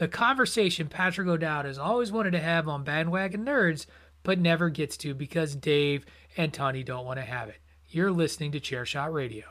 the 0.01 0.07
conversation 0.07 0.87
Patrick 0.87 1.27
O'Dowd 1.27 1.65
has 1.65 1.77
always 1.77 2.11
wanted 2.11 2.31
to 2.31 2.39
have 2.39 2.67
on 2.67 2.83
Bandwagon 2.83 3.45
Nerds, 3.45 3.85
but 4.23 4.39
never 4.39 4.67
gets 4.67 4.97
to 4.97 5.13
because 5.13 5.55
Dave 5.55 6.07
and 6.35 6.51
Tony 6.51 6.81
don't 6.81 7.05
want 7.05 7.19
to 7.19 7.23
have 7.23 7.49
it. 7.49 7.57
You're 7.87 8.09
listening 8.09 8.51
to 8.53 8.59
Chairshot 8.59 9.13
Radio. 9.13 9.43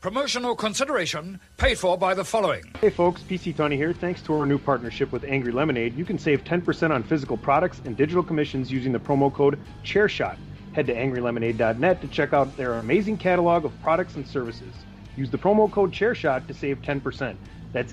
Promotional 0.00 0.54
consideration 0.54 1.40
paid 1.56 1.80
for 1.80 1.98
by 1.98 2.14
the 2.14 2.24
following. 2.24 2.62
Hey 2.80 2.90
folks, 2.90 3.22
PC 3.22 3.56
Tony 3.56 3.76
here. 3.76 3.92
Thanks 3.92 4.22
to 4.22 4.38
our 4.38 4.46
new 4.46 4.56
partnership 4.56 5.10
with 5.10 5.24
Angry 5.24 5.50
Lemonade, 5.50 5.96
you 5.96 6.04
can 6.04 6.16
save 6.16 6.44
10% 6.44 6.92
on 6.92 7.02
physical 7.02 7.36
products 7.36 7.82
and 7.84 7.96
digital 7.96 8.22
commissions 8.22 8.70
using 8.70 8.92
the 8.92 9.00
promo 9.00 9.34
code 9.34 9.58
ChairShot. 9.82 10.38
Head 10.74 10.86
to 10.86 10.94
angrylemonade.net 10.94 12.00
to 12.00 12.06
check 12.06 12.32
out 12.32 12.56
their 12.56 12.74
amazing 12.74 13.16
catalog 13.16 13.64
of 13.64 13.72
products 13.82 14.14
and 14.14 14.24
services. 14.24 14.72
Use 15.16 15.28
the 15.28 15.38
promo 15.38 15.68
code 15.68 15.90
ChairShot 15.90 16.46
to 16.46 16.54
save 16.54 16.80
10%. 16.82 17.34
That's 17.72 17.92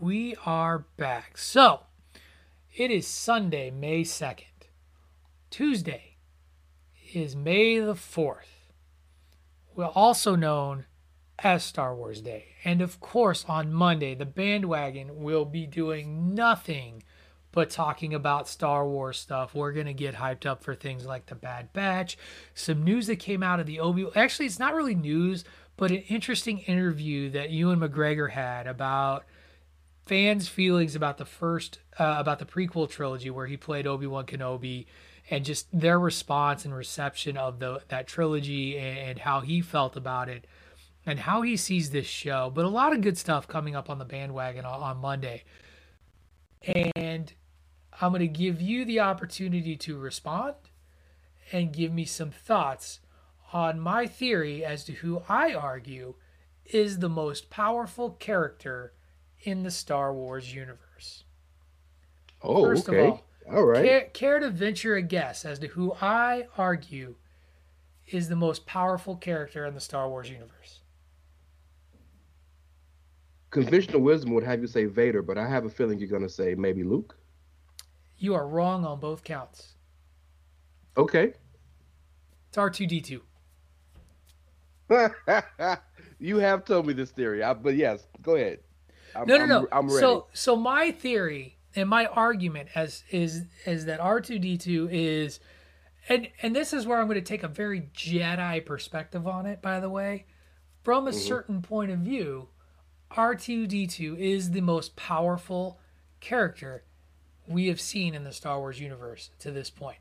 we 0.00 0.36
are 0.44 0.86
back. 0.96 1.38
So, 1.38 1.80
it 2.74 2.90
is 2.90 3.06
Sunday, 3.06 3.70
May 3.70 4.02
2nd. 4.02 4.68
Tuesday 5.50 6.16
is 7.14 7.34
May 7.34 7.78
the 7.78 7.94
4th. 7.94 8.70
Well, 9.74 9.92
also 9.94 10.36
known 10.36 10.86
as 11.38 11.64
Star 11.64 11.94
Wars 11.94 12.20
Day. 12.20 12.48
And 12.64 12.82
of 12.82 13.00
course, 13.00 13.44
on 13.48 13.72
Monday, 13.72 14.14
the 14.14 14.26
bandwagon 14.26 15.22
will 15.22 15.44
be 15.44 15.66
doing 15.66 16.34
nothing 16.34 17.02
but 17.52 17.70
talking 17.70 18.12
about 18.12 18.48
Star 18.48 18.86
Wars 18.86 19.18
stuff. 19.18 19.54
We're 19.54 19.72
going 19.72 19.86
to 19.86 19.94
get 19.94 20.16
hyped 20.16 20.44
up 20.44 20.62
for 20.62 20.74
things 20.74 21.06
like 21.06 21.26
the 21.26 21.34
Bad 21.34 21.72
Batch, 21.72 22.18
some 22.54 22.84
news 22.84 23.06
that 23.06 23.16
came 23.16 23.42
out 23.42 23.60
of 23.60 23.66
the 23.66 23.80
Obi 23.80 24.06
Actually, 24.14 24.46
it's 24.46 24.58
not 24.58 24.74
really 24.74 24.94
news, 24.94 25.44
but 25.78 25.90
an 25.90 26.02
interesting 26.08 26.58
interview 26.60 27.30
that 27.30 27.50
Ewan 27.50 27.80
McGregor 27.80 28.30
had 28.30 28.66
about 28.66 29.24
fans' 30.06 30.48
feelings 30.48 30.94
about 30.94 31.18
the 31.18 31.24
first 31.24 31.80
uh, 31.98 32.16
about 32.18 32.38
the 32.38 32.44
prequel 32.44 32.88
trilogy 32.88 33.28
where 33.28 33.46
he 33.46 33.56
played 33.56 33.86
Obi-Wan 33.86 34.24
Kenobi 34.24 34.86
and 35.28 35.44
just 35.44 35.66
their 35.72 35.98
response 35.98 36.64
and 36.64 36.74
reception 36.74 37.36
of 37.36 37.58
the 37.58 37.82
that 37.88 38.06
trilogy 38.06 38.78
and, 38.78 38.98
and 38.98 39.18
how 39.18 39.40
he 39.40 39.60
felt 39.60 39.96
about 39.96 40.28
it 40.28 40.46
and 41.04 41.20
how 41.20 41.42
he 41.42 41.56
sees 41.56 41.90
this 41.90 42.06
show. 42.06 42.50
But 42.54 42.64
a 42.64 42.68
lot 42.68 42.92
of 42.92 43.00
good 43.00 43.18
stuff 43.18 43.46
coming 43.46 43.76
up 43.76 43.90
on 43.90 43.98
the 43.98 44.04
bandwagon 44.04 44.64
on, 44.64 44.80
on 44.80 44.96
Monday. 44.98 45.44
And 46.64 47.32
I'm 48.00 48.10
going 48.10 48.20
to 48.20 48.28
give 48.28 48.60
you 48.60 48.84
the 48.84 49.00
opportunity 49.00 49.76
to 49.76 49.98
respond 49.98 50.54
and 51.52 51.72
give 51.72 51.92
me 51.92 52.04
some 52.04 52.30
thoughts 52.30 53.00
on 53.52 53.78
my 53.78 54.06
theory 54.06 54.64
as 54.64 54.84
to 54.84 54.92
who 54.92 55.22
I 55.28 55.54
argue 55.54 56.14
is 56.64 56.98
the 56.98 57.08
most 57.08 57.50
powerful 57.50 58.10
character 58.10 58.92
in 59.42 59.62
the 59.62 59.70
Star 59.70 60.12
Wars 60.12 60.52
universe. 60.54 61.24
Oh, 62.42 62.62
First 62.64 62.88
okay. 62.88 63.06
of 63.06 63.12
all, 63.12 63.24
All 63.50 63.64
right. 63.64 63.84
care, 63.84 64.04
care 64.12 64.38
to 64.40 64.50
venture 64.50 64.96
a 64.96 65.02
guess 65.02 65.44
as 65.44 65.58
to 65.60 65.68
who 65.68 65.94
I 66.00 66.46
argue 66.56 67.16
is 68.08 68.28
the 68.28 68.36
most 68.36 68.66
powerful 68.66 69.16
character 69.16 69.64
in 69.66 69.74
the 69.74 69.80
Star 69.80 70.08
Wars 70.08 70.30
universe? 70.30 70.80
Conventional 73.50 74.00
wisdom 74.00 74.34
would 74.34 74.44
have 74.44 74.60
you 74.60 74.66
say 74.66 74.84
Vader, 74.84 75.22
but 75.22 75.38
I 75.38 75.48
have 75.48 75.64
a 75.64 75.70
feeling 75.70 75.98
you're 75.98 76.08
going 76.08 76.22
to 76.22 76.28
say 76.28 76.54
maybe 76.54 76.82
Luke. 76.82 77.16
You 78.18 78.34
are 78.34 78.46
wrong 78.46 78.84
on 78.84 79.00
both 79.00 79.24
counts. 79.24 79.74
Okay. 80.96 81.34
It's 82.48 82.56
R2D2. 82.56 83.20
you 86.18 86.36
have 86.38 86.64
told 86.64 86.86
me 86.86 86.92
this 86.92 87.10
theory, 87.10 87.42
I, 87.42 87.52
but 87.54 87.74
yes, 87.74 88.06
go 88.22 88.36
ahead. 88.36 88.60
I'm, 89.20 89.26
no, 89.26 89.36
no, 89.38 89.42
I'm, 89.42 89.48
no. 89.48 89.68
I'm 89.72 89.86
ready. 89.88 90.00
So, 90.00 90.26
so 90.32 90.56
my 90.56 90.90
theory 90.90 91.56
and 91.74 91.88
my 91.88 92.06
argument 92.06 92.68
as 92.74 93.04
is 93.10 93.44
is 93.64 93.84
that 93.86 94.00
R 94.00 94.20
two 94.20 94.38
D 94.38 94.56
two 94.56 94.88
is, 94.90 95.40
and 96.08 96.28
and 96.42 96.54
this 96.54 96.72
is 96.72 96.86
where 96.86 96.98
I'm 96.98 97.06
going 97.06 97.16
to 97.16 97.20
take 97.20 97.42
a 97.42 97.48
very 97.48 97.82
Jedi 97.94 98.64
perspective 98.64 99.26
on 99.26 99.46
it. 99.46 99.60
By 99.62 99.80
the 99.80 99.90
way, 99.90 100.26
from 100.82 101.06
a 101.06 101.10
Mm-hmm. 101.10 101.18
certain 101.18 101.62
point 101.62 101.90
of 101.90 101.98
view, 102.00 102.48
R 103.10 103.34
two 103.34 103.66
D 103.66 103.86
two 103.86 104.16
is 104.16 104.52
the 104.52 104.60
most 104.60 104.96
powerful 104.96 105.78
character 106.20 106.84
we 107.46 107.68
have 107.68 107.80
seen 107.80 108.14
in 108.14 108.24
the 108.24 108.32
Star 108.32 108.58
Wars 108.58 108.80
universe 108.80 109.30
to 109.38 109.50
this 109.50 109.70
point, 109.70 109.98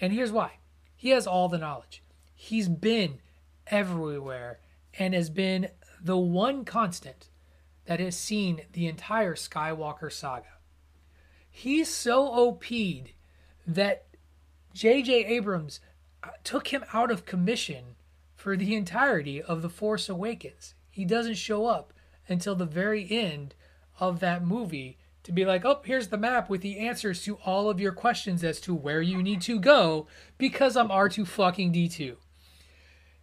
and 0.00 0.12
here's 0.12 0.32
why: 0.32 0.58
he 0.94 1.10
has 1.10 1.26
all 1.26 1.48
the 1.48 1.58
knowledge. 1.58 2.02
He's 2.34 2.68
been 2.68 3.18
everywhere 3.66 4.60
and 4.98 5.12
has 5.12 5.28
been 5.28 5.68
the 6.00 6.16
one 6.16 6.64
constant 6.64 7.28
that 7.86 8.00
has 8.00 8.16
seen 8.16 8.62
the 8.72 8.86
entire 8.86 9.34
Skywalker 9.34 10.12
saga. 10.12 10.46
He's 11.48 11.88
so 11.88 12.26
OP'd 12.32 13.12
that 13.66 14.06
J.J. 14.74 15.24
Abrams 15.24 15.80
uh, 16.22 16.28
took 16.44 16.68
him 16.68 16.84
out 16.92 17.10
of 17.10 17.24
commission 17.24 17.96
for 18.34 18.56
the 18.56 18.74
entirety 18.74 19.40
of 19.40 19.62
The 19.62 19.70
Force 19.70 20.08
Awakens. 20.08 20.74
He 20.90 21.04
doesn't 21.04 21.34
show 21.34 21.66
up 21.66 21.92
until 22.28 22.54
the 22.54 22.66
very 22.66 23.06
end 23.10 23.54
of 23.98 24.20
that 24.20 24.44
movie 24.44 24.98
to 25.22 25.32
be 25.32 25.44
like, 25.44 25.64
oh, 25.64 25.80
here's 25.84 26.08
the 26.08 26.18
map 26.18 26.48
with 26.48 26.60
the 26.60 26.78
answers 26.78 27.24
to 27.24 27.36
all 27.44 27.68
of 27.68 27.80
your 27.80 27.92
questions 27.92 28.44
as 28.44 28.60
to 28.60 28.74
where 28.74 29.02
you 29.02 29.22
need 29.22 29.40
to 29.42 29.58
go 29.58 30.06
because 30.38 30.76
I'm 30.76 30.88
R2 30.88 31.26
fucking 31.26 31.72
D2. 31.72 32.16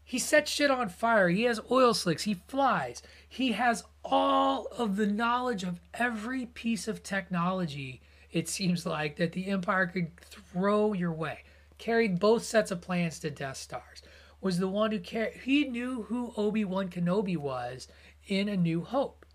He 0.03 0.19
sets 0.19 0.51
shit 0.51 0.69
on 0.69 0.89
fire. 0.89 1.29
He 1.29 1.43
has 1.43 1.61
oil 1.71 1.93
slicks. 1.93 2.23
He 2.23 2.33
flies. 2.33 3.01
He 3.27 3.53
has 3.53 3.83
all 4.03 4.67
of 4.77 4.95
the 4.95 5.07
knowledge 5.07 5.63
of 5.63 5.79
every 5.93 6.45
piece 6.47 6.87
of 6.87 7.03
technology, 7.03 8.01
it 8.31 8.49
seems 8.49 8.85
like, 8.85 9.15
that 9.17 9.31
the 9.31 9.47
Empire 9.47 9.87
could 9.87 10.19
throw 10.19 10.93
your 10.93 11.13
way. 11.13 11.43
Carried 11.77 12.19
both 12.19 12.43
sets 12.43 12.71
of 12.71 12.81
plans 12.81 13.19
to 13.19 13.29
Death 13.29 13.57
Stars. 13.57 14.01
Was 14.41 14.59
the 14.59 14.67
one 14.67 14.91
who 14.91 14.99
carried. 14.99 15.41
He 15.43 15.63
knew 15.65 16.03
who 16.03 16.33
Obi 16.35 16.65
Wan 16.65 16.89
Kenobi 16.89 17.37
was 17.37 17.87
in 18.27 18.49
A 18.49 18.57
New 18.57 18.81
Hope. 18.81 19.25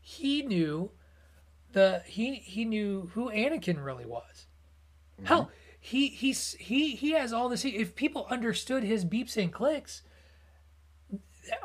He 0.00 0.42
knew 0.42 0.90
the 1.72 2.02
he 2.06 2.34
he 2.34 2.64
knew 2.64 3.10
who 3.14 3.30
Anakin 3.30 3.82
really 3.82 4.04
was. 4.04 4.46
Mm-hmm. 5.16 5.26
Hell, 5.26 5.50
he 5.80 6.08
he's 6.08 6.52
he 6.54 6.94
he 6.96 7.12
has 7.12 7.32
all 7.32 7.48
this. 7.48 7.64
If 7.64 7.94
people 7.94 8.26
understood 8.30 8.84
his 8.84 9.04
beeps 9.04 9.36
and 9.36 9.52
clicks, 9.52 10.02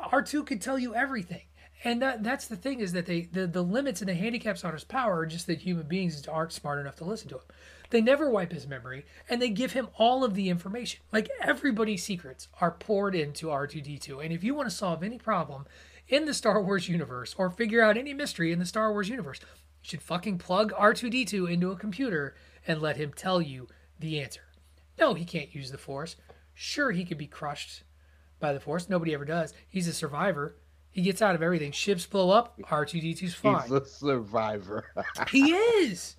R2 0.02 0.46
could 0.46 0.62
tell 0.62 0.78
you 0.78 0.94
everything. 0.94 1.47
And 1.84 2.02
that 2.02 2.24
that's 2.24 2.46
the 2.46 2.56
thing 2.56 2.80
is 2.80 2.92
that 2.92 3.06
they 3.06 3.22
the, 3.22 3.46
the 3.46 3.62
limits 3.62 4.00
and 4.00 4.08
the 4.08 4.14
handicaps 4.14 4.64
on 4.64 4.72
his 4.72 4.84
power 4.84 5.20
are 5.20 5.26
just 5.26 5.46
that 5.46 5.60
human 5.60 5.86
beings 5.86 6.26
aren't 6.26 6.52
smart 6.52 6.80
enough 6.80 6.96
to 6.96 7.04
listen 7.04 7.28
to 7.28 7.36
him. 7.36 7.44
They 7.90 8.00
never 8.00 8.28
wipe 8.28 8.52
his 8.52 8.66
memory 8.66 9.06
and 9.28 9.40
they 9.40 9.48
give 9.48 9.72
him 9.72 9.88
all 9.96 10.24
of 10.24 10.34
the 10.34 10.48
information. 10.48 11.00
Like 11.12 11.30
everybody's 11.40 12.02
secrets 12.02 12.48
are 12.60 12.72
poured 12.72 13.14
into 13.14 13.46
R2D2. 13.46 14.22
And 14.24 14.32
if 14.32 14.42
you 14.42 14.54
want 14.54 14.68
to 14.68 14.74
solve 14.74 15.02
any 15.02 15.18
problem 15.18 15.66
in 16.08 16.24
the 16.24 16.34
Star 16.34 16.60
Wars 16.62 16.88
universe 16.88 17.34
or 17.38 17.50
figure 17.50 17.82
out 17.82 17.96
any 17.96 18.12
mystery 18.12 18.52
in 18.52 18.58
the 18.58 18.66
Star 18.66 18.90
Wars 18.92 19.08
universe, 19.08 19.40
you 19.40 19.88
should 19.88 20.02
fucking 20.02 20.38
plug 20.38 20.72
R2D2 20.72 21.50
into 21.50 21.70
a 21.70 21.76
computer 21.76 22.34
and 22.66 22.82
let 22.82 22.96
him 22.96 23.12
tell 23.14 23.40
you 23.40 23.68
the 23.98 24.20
answer. 24.20 24.42
No, 24.98 25.14
he 25.14 25.24
can't 25.24 25.54
use 25.54 25.70
the 25.70 25.78
Force. 25.78 26.16
Sure, 26.54 26.90
he 26.90 27.04
could 27.04 27.18
be 27.18 27.26
crushed 27.26 27.84
by 28.40 28.52
the 28.52 28.60
Force. 28.60 28.88
Nobody 28.88 29.14
ever 29.14 29.24
does. 29.24 29.54
He's 29.68 29.86
a 29.86 29.92
survivor. 29.92 30.56
He 30.90 31.02
gets 31.02 31.22
out 31.22 31.34
of 31.34 31.42
everything. 31.42 31.72
Ships 31.72 32.06
blow 32.06 32.30
up. 32.30 32.58
R2D2's 32.60 33.34
fine. 33.34 33.62
He's 33.62 33.70
a 33.72 33.84
survivor. 33.84 34.86
he 35.30 35.52
is. 35.52 36.16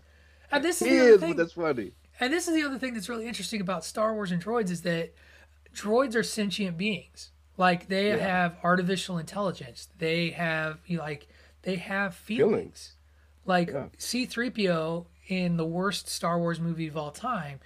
And 0.51 0.63
this 0.63 0.81
is 0.81 0.87
he 0.87 0.93
the 0.95 1.01
other 1.01 1.13
is, 1.13 1.19
thing. 1.21 1.35
that's 1.35 1.53
funny. 1.53 1.91
And 2.19 2.31
this 2.33 2.47
is 2.47 2.55
the 2.55 2.63
other 2.63 2.77
thing 2.77 2.93
that's 2.93 3.09
really 3.09 3.27
interesting 3.27 3.61
about 3.61 3.83
Star 3.85 4.13
Wars 4.13 4.31
and 4.31 4.43
droids 4.43 4.69
is 4.69 4.81
that 4.83 5.13
droids 5.73 6.15
are 6.15 6.23
sentient 6.23 6.77
beings. 6.77 7.31
Like 7.57 7.87
they 7.87 8.09
Yeah. 8.09 8.17
have 8.17 8.57
artificial 8.63 9.17
intelligence. 9.17 9.89
They 9.97 10.29
have 10.31 10.79
like 10.89 11.27
they 11.63 11.75
have 11.75 12.15
feelings. 12.15 12.49
Feelings. 12.49 12.93
Like 13.45 13.69
Yeah. 13.71 13.87
C3PO 13.97 15.05
in 15.27 15.57
the 15.57 15.65
worst 15.65 16.07
Star 16.07 16.39
Wars 16.39 16.59
movie 16.59 16.87
of 16.87 16.95
all 16.97 17.11
time 17.11 17.59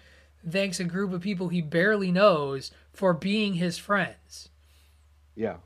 thanks 0.46 0.80
a 0.80 0.84
group 0.84 1.14
of 1.14 1.22
people 1.22 1.48
he 1.48 1.62
barely 1.62 2.12
knows 2.12 2.72
for 2.92 3.14
being 3.14 3.54
his 3.54 3.78
friends. 3.78 4.50
Yeah. 5.36 5.58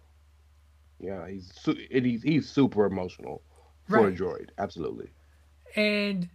Yeah, 1.00 1.28
he's 1.28 1.52
su- 1.56 1.78
and 1.94 2.06
he's 2.06 2.24
he's 2.24 2.50
super 2.50 2.86
emotional 2.86 3.44
for 3.88 4.02
Right. 4.02 4.14
a 4.14 4.16
droid. 4.16 4.50
Absolutely. 4.58 5.10
And 5.76 6.30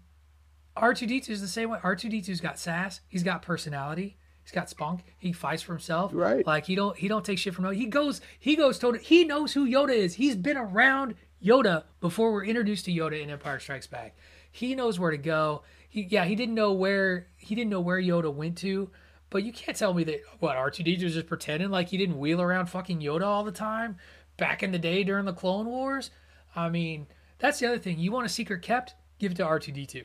R2D2 0.77 1.29
is 1.31 1.41
the 1.41 1.49
same 1.49 1.71
way. 1.71 1.79
R2D2's 1.83 2.41
got 2.41 2.59
sass. 2.59 3.01
He's 3.09 3.23
got 3.23 3.43
personality. 3.43 4.17
He's 4.45 4.53
got 4.53 4.69
spunk. 4.71 5.05
He 5.19 5.33
fights 5.33 5.63
for 5.63 5.73
himself. 5.73 6.11
Right. 6.15 6.45
Like 6.47 6.67
he 6.67 6.75
don't 6.75 6.97
he 6.97 7.07
don't 7.09 7.25
take 7.25 7.39
shit 7.39 7.55
from 7.55 7.65
no. 7.65 7.71
He 7.71 7.87
goes 7.87 8.21
he 8.39 8.57
goes 8.57 8.79
to 8.81 8.93
he 8.95 9.25
knows 9.25 9.53
who 9.53 9.69
Yoda 9.69 9.95
is. 9.95 10.15
He's 10.15 10.35
been 10.37 10.57
around 10.57 11.15
Yoda 11.45 11.85
before 12.01 12.33
we're 12.33 12.45
introduced 12.45 12.85
to 12.87 12.93
Yoda 12.93 13.23
in 13.23 13.31
Empire 13.31 13.61
Strikes 13.61 13.87
Back. 13.87 14.17
He 14.51 14.75
knows 14.75 14.99
where 14.99 15.11
to 15.13 15.17
go. 15.19 15.63
He 15.89 16.03
yeah 16.11 16.25
he 16.25 16.35
didn't 16.35 16.55
know 16.57 16.73
where 16.73 17.29
he 17.37 17.55
didn't 17.55 17.71
know 17.71 17.81
where 17.81 18.01
Yoda 18.01 18.33
went 18.35 18.59
to. 18.59 18.91
But 19.31 19.45
you 19.45 19.53
can't 19.53 19.77
tell 19.79 19.95
me 19.95 20.05
that 20.05 20.21
what 20.41 20.57
R2D2 20.57 21.05
was 21.05 21.15
just 21.15 21.27
pretending 21.27 21.71
like 21.71 21.89
he 21.89 21.97
didn't 21.97 22.19
wheel 22.19 22.43
around 22.43 22.67
fucking 22.67 23.01
Yoda 23.01 23.25
all 23.25 23.45
the 23.45 23.53
time 23.53 23.97
back 24.37 24.63
in 24.63 24.73
the 24.73 24.79
day 24.79 25.05
during 25.05 25.25
the 25.25 25.33
Clone 25.33 25.67
Wars. 25.67 26.11
I 26.55 26.69
mean, 26.69 27.07
that's 27.39 27.59
the 27.59 27.67
other 27.67 27.79
thing. 27.79 27.99
You 27.99 28.13
want 28.13 28.27
a 28.27 28.29
secret 28.29 28.63
kept? 28.63 28.95
Give 29.19 29.33
it 29.33 29.37
to 29.37 29.45
R2D2. 29.45 30.05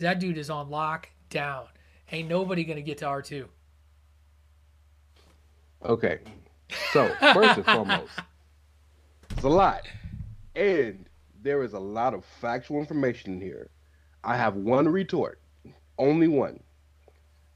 That 0.00 0.20
dude 0.20 0.38
is 0.38 0.50
on 0.50 0.70
lockdown. 0.70 1.66
Ain't 2.10 2.28
nobody 2.28 2.64
gonna 2.64 2.82
get 2.82 2.98
to 2.98 3.04
R2. 3.04 3.46
Okay. 5.84 6.20
So, 6.92 7.08
first 7.32 7.56
and 7.58 7.64
foremost, 7.64 8.12
it's 9.30 9.42
a 9.42 9.48
lot. 9.48 9.82
And 10.54 11.06
there 11.42 11.62
is 11.62 11.72
a 11.72 11.78
lot 11.78 12.14
of 12.14 12.24
factual 12.40 12.78
information 12.78 13.34
in 13.34 13.40
here. 13.40 13.70
I 14.24 14.36
have 14.36 14.56
one 14.56 14.88
retort, 14.88 15.40
only 15.98 16.28
one. 16.28 16.60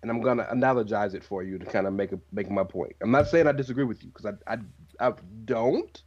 And 0.02 0.10
I'm 0.10 0.20
gonna 0.20 0.46
analogize 0.52 1.14
it 1.14 1.22
for 1.22 1.42
you 1.42 1.58
to 1.58 1.66
kind 1.66 1.86
of 1.86 1.92
make 1.92 2.12
a 2.12 2.18
make 2.32 2.50
my 2.50 2.64
point. 2.64 2.92
I'm 3.00 3.10
not 3.10 3.28
saying 3.28 3.46
I 3.46 3.52
disagree 3.52 3.84
with 3.84 4.02
you 4.02 4.10
because 4.10 4.26
I, 4.26 4.52
I 4.52 4.58
I 5.02 5.12
don't. 5.44 6.02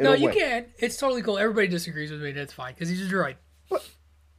No, 0.00 0.14
you 0.14 0.26
way. 0.26 0.34
can. 0.34 0.66
It's 0.78 0.96
totally 0.96 1.22
cool. 1.22 1.38
Everybody 1.38 1.68
disagrees 1.68 2.10
with 2.10 2.22
me. 2.22 2.32
That's 2.32 2.52
fine 2.52 2.74
because 2.74 2.88
he's 2.88 3.06
a 3.06 3.14
droid. 3.14 3.36
But 3.70 3.88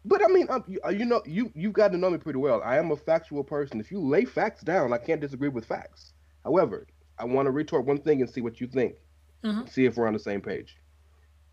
but 0.04 0.24
I 0.24 0.28
mean, 0.28 0.48
um, 0.50 0.64
you, 0.68 0.80
uh, 0.86 0.90
you 0.90 1.06
know, 1.06 1.22
you 1.26 1.52
you've 1.56 1.74
got 1.74 1.92
to 1.92 1.98
know 1.98 2.10
me 2.10 2.18
pretty 2.18 2.40
well. 2.40 2.62
I 2.66 2.78
am 2.78 2.92
a 2.92 2.96
factual 2.96 3.44
person. 3.44 3.80
If 3.80 3.92
you 3.92 4.00
lay 4.00 4.26
facts 4.26 4.62
down, 4.62 4.92
I 4.92 4.98
can't 4.98 5.22
disagree 5.22 5.50
with 5.50 5.66
facts. 5.66 6.14
However, 6.44 6.88
I 7.18 7.26
want 7.26 7.46
to 7.46 7.52
retort 7.52 7.86
one 7.86 8.00
thing 8.00 8.22
and 8.22 8.30
see 8.30 8.42
what 8.42 8.60
you 8.60 8.68
think. 8.68 8.96
Mhm. 9.44 9.70
See 9.70 9.86
if 9.86 9.96
we're 9.96 10.08
on 10.08 10.14
the 10.14 10.20
same 10.20 10.42
page. 10.42 10.76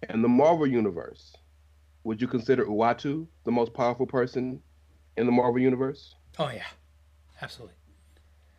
In 0.08 0.22
the 0.22 0.28
Marvel 0.28 0.66
universe, 0.66 1.36
would 2.04 2.20
you 2.20 2.28
consider 2.28 2.64
Uatu 2.64 3.26
the 3.44 3.52
most 3.52 3.74
powerful 3.74 4.06
person 4.06 4.62
in 5.16 5.26
the 5.26 5.32
Marvel 5.32 5.60
universe? 5.60 6.14
Oh 6.38 6.48
yeah, 6.48 6.66
absolutely. 7.42 7.76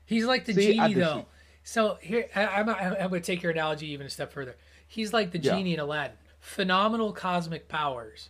He's 0.05 0.25
like 0.25 0.45
the 0.45 0.53
See, 0.53 0.73
genie 0.75 0.93
though. 0.93 1.25
So 1.63 1.98
here, 2.02 2.28
I, 2.36 2.45
I'm 2.45 2.69
I'm 2.69 3.10
going 3.10 3.12
to 3.12 3.19
take 3.22 3.43
your 3.43 3.52
analogy 3.52 3.88
even 3.91 4.08
a 4.08 4.10
step 4.10 4.32
further. 4.32 4.56
He's 4.88 5.13
like 5.13 5.32
the 5.32 5.38
Yeah. 5.39 5.56
genie 5.56 5.74
in 5.76 5.80
Aladdin. 5.80 6.17
Phenomenal 6.39 7.13
cosmic 7.13 7.67
powers. 7.67 8.30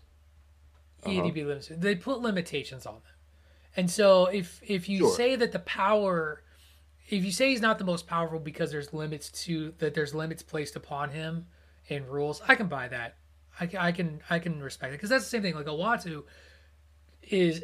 Uh-huh. 1.03 1.11
EDB 1.21 1.45
limited. 1.45 1.81
They 1.81 1.95
put 1.95 2.19
limitations 2.19 2.85
on 2.85 2.95
them, 2.95 3.13
and 3.77 3.89
so 3.89 4.25
if 4.25 4.61
if 4.65 4.89
you 4.89 4.97
Sure. 4.99 5.15
say 5.15 5.35
that 5.37 5.53
the 5.53 5.59
power, 5.59 6.43
if 7.09 7.23
you 7.23 7.31
say 7.31 7.49
he's 7.51 7.61
not 7.61 7.77
the 7.77 7.85
most 7.85 8.05
powerful 8.07 8.39
because 8.39 8.71
there's 8.71 8.91
limits 8.93 9.31
to 9.45 9.73
that, 9.77 9.93
there's 9.93 10.13
limits 10.13 10.43
placed 10.43 10.75
upon 10.75 11.11
him 11.11 11.47
and 11.89 12.05
rules. 12.07 12.41
I 12.47 12.55
can 12.55 12.67
buy 12.67 12.89
that. 12.89 13.15
I, 13.61 13.69
I 13.79 13.91
can 13.93 14.21
I 14.29 14.39
can 14.39 14.61
respect 14.61 14.91
it 14.91 14.97
because 14.97 15.09
that's 15.09 15.23
the 15.23 15.29
same 15.29 15.41
thing. 15.41 15.55
Like 15.55 15.67
Uatu 15.67 16.23
is 17.23 17.63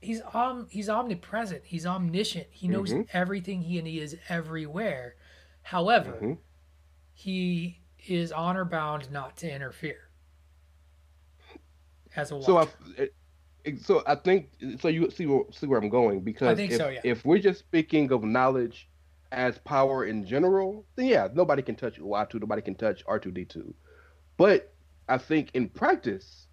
he's 0.00 0.20
om 0.34 0.66
he's 0.70 0.88
omnipresent. 0.88 1.62
He's 1.64 1.86
omniscient. 1.86 2.46
He 2.50 2.68
knows 2.68 2.92
Mhm. 2.92 3.08
everything. 3.12 3.62
He 3.62 3.78
and 3.78 3.86
he 3.86 4.00
is 4.00 4.16
everywhere. 4.28 5.16
However, 5.62 6.18
Mhm. 6.20 6.38
he 7.14 7.80
is 8.06 8.30
honor 8.32 8.64
bound 8.64 9.10
not 9.10 9.36
to 9.38 9.50
interfere. 9.52 10.10
As 12.14 12.32
a 12.32 12.42
So 12.42 12.58
I, 12.58 12.68
it- 12.96 13.14
it- 13.64 13.80
so 13.80 14.02
I 14.06 14.14
think 14.14 14.50
so. 14.78 14.88
You 14.88 15.10
see 15.10 15.26
where, 15.26 15.44
see 15.50 15.66
where 15.66 15.80
I'm 15.80 15.88
going 15.88 16.20
because 16.20 16.56
think 16.56 16.72
if, 16.72 16.78
so, 16.78 16.88
yeah. 16.88 17.00
if 17.04 17.24
we're 17.24 17.38
just 17.38 17.58
speaking 17.60 18.10
of 18.12 18.22
knowledge 18.24 18.88
as 19.32 19.58
power 19.58 20.04
in 20.04 20.24
general, 20.24 20.86
then 20.94 21.06
yeah, 21.06 21.28
nobody 21.34 21.62
can 21.62 21.74
touch 21.74 21.98
Uatu, 22.00 22.40
nobody 22.40 22.62
can 22.62 22.74
touch 22.76 23.04
R2D2. 23.06 23.74
But 24.36 24.72
I 25.08 25.18
think 25.18 25.50
in 25.54 25.68
practice, 25.68 26.45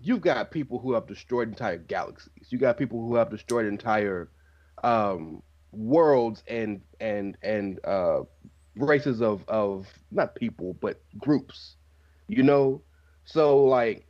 you've 0.00 0.20
got 0.20 0.50
people 0.50 0.78
who 0.78 0.92
have 0.94 1.06
destroyed 1.06 1.48
entire 1.48 1.78
galaxies. 1.78 2.46
You 2.50 2.58
got 2.58 2.76
people 2.78 3.00
who 3.06 3.14
have 3.16 3.30
destroyed 3.30 3.66
entire 3.66 4.30
um, 4.82 5.42
worlds 5.72 6.42
and 6.48 6.80
and 7.00 7.36
and 7.42 7.78
uh, 7.84 8.22
races 8.76 9.20
of 9.22 9.44
of 9.48 9.86
not 10.10 10.34
people 10.34 10.74
but 10.80 11.00
groups. 11.18 11.76
You 12.28 12.42
know, 12.42 12.82
so 13.24 13.64
like 13.64 14.06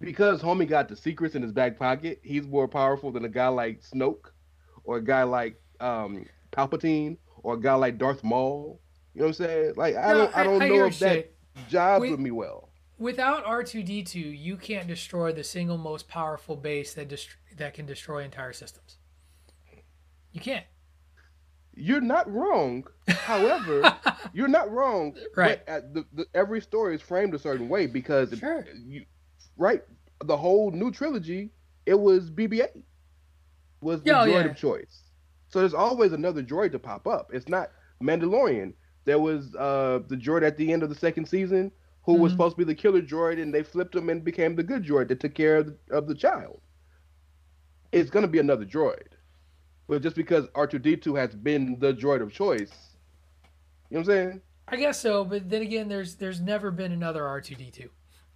because 0.00 0.42
homie 0.42 0.68
got 0.68 0.88
the 0.88 0.96
secrets 0.96 1.34
in 1.34 1.42
his 1.42 1.52
back 1.52 1.78
pocket, 1.78 2.20
he's 2.22 2.46
more 2.46 2.68
powerful 2.68 3.12
than 3.12 3.24
a 3.24 3.28
guy 3.28 3.48
like 3.48 3.82
Snoke, 3.82 4.30
or 4.84 4.96
a 4.98 5.04
guy 5.04 5.22
like 5.22 5.60
um, 5.80 6.26
Palpatine, 6.50 7.16
or 7.42 7.54
a 7.54 7.60
guy 7.60 7.74
like 7.74 7.98
Darth 7.98 8.22
Maul. 8.22 8.80
You 9.14 9.20
know 9.20 9.26
what 9.28 9.40
I'm 9.40 9.46
saying? 9.46 9.72
Like 9.76 9.96
I 9.96 10.08
No, 10.08 10.18
don't, 10.18 10.36
I, 10.36 10.40
I- 10.40 10.44
don't 10.44 10.62
I 10.62 10.68
know 10.68 10.84
if 10.86 10.98
that 10.98 11.32
jibes 11.70 12.10
with 12.10 12.20
me 12.20 12.30
well. 12.30 12.68
Without 13.02 13.44
R2D2, 13.44 14.40
you 14.40 14.56
can't 14.56 14.86
destroy 14.86 15.32
the 15.32 15.42
single 15.42 15.76
most 15.76 16.06
powerful 16.06 16.54
base 16.54 16.94
that 16.94 17.08
dest- 17.08 17.34
that 17.56 17.74
can 17.74 17.84
destroy 17.84 18.22
entire 18.22 18.52
systems. 18.52 18.98
You 20.30 20.40
can't. 20.40 20.64
You're 21.74 22.00
not 22.00 22.32
wrong. 22.32 22.86
However, 23.08 23.92
you're 24.32 24.46
not 24.46 24.70
wrong. 24.70 25.16
Right. 25.34 25.66
The, 25.66 26.04
the, 26.12 26.26
every 26.32 26.60
story 26.60 26.94
is 26.94 27.02
framed 27.02 27.34
a 27.34 27.40
certain 27.40 27.68
way 27.68 27.88
because, 27.88 28.38
Sure. 28.38 28.64
you, 28.86 29.04
right, 29.56 29.82
the 30.24 30.36
whole 30.36 30.70
new 30.70 30.92
trilogy, 30.92 31.50
it 31.86 31.98
was 31.98 32.30
BB-8 32.30 32.84
was 33.80 34.00
the 34.02 34.12
oh, 34.12 34.26
droid 34.26 34.44
yeah. 34.44 34.50
of 34.50 34.56
choice. 34.56 35.10
So 35.48 35.58
there's 35.58 35.74
always 35.74 36.12
another 36.12 36.40
droid 36.40 36.70
to 36.70 36.78
pop 36.78 37.08
up. 37.08 37.30
It's 37.32 37.48
not 37.48 37.72
Mandalorian. 38.00 38.74
There 39.06 39.18
was 39.18 39.52
uh, 39.56 40.02
the 40.06 40.16
droid 40.16 40.44
at 40.46 40.56
the 40.56 40.72
end 40.72 40.84
of 40.84 40.88
the 40.88 40.94
second 40.94 41.26
season 41.26 41.72
who 42.04 42.14
was 42.14 42.32
Mhm. 42.32 42.34
supposed 42.34 42.56
to 42.56 42.58
be 42.58 42.64
the 42.64 42.74
killer 42.74 43.02
droid, 43.02 43.40
and 43.40 43.54
they 43.54 43.62
flipped 43.62 43.94
him 43.94 44.08
and 44.08 44.24
became 44.24 44.56
the 44.56 44.62
good 44.62 44.84
droid 44.84 45.08
that 45.08 45.20
took 45.20 45.34
care 45.34 45.56
of 45.58 45.66
the, 45.66 45.96
of 45.96 46.06
the 46.08 46.14
child. 46.14 46.60
It's 47.92 48.10
gonna 48.10 48.28
be 48.28 48.38
another 48.38 48.64
droid. 48.64 49.08
But 49.88 50.02
just 50.02 50.16
because 50.16 50.46
R2D2 50.54 51.14
has 51.18 51.34
been 51.34 51.78
the 51.78 51.92
droid 51.92 52.22
of 52.22 52.32
choice, 52.32 52.96
you 53.90 53.98
know 53.98 54.00
what 54.00 54.00
I'm 54.00 54.04
saying? 54.04 54.40
I 54.68 54.76
guess 54.76 54.98
so, 55.00 55.24
but 55.24 55.50
then 55.50 55.60
again, 55.62 55.88
there's 55.88 56.16
there's 56.16 56.40
never 56.40 56.70
been 56.70 56.92
another 56.92 57.22
R2D2, 57.24 57.88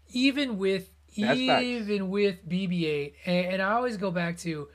even 0.09 0.59
with 0.59 0.91
That's 1.17 1.41
facts. 1.41 1.63
even 1.65 2.11
with 2.11 2.47
BB-8, 2.47 3.15
and, 3.25 3.47
and 3.55 3.63
I 3.63 3.73
always 3.73 3.97
go 3.97 4.11
back 4.11 4.37
to, 4.39 4.69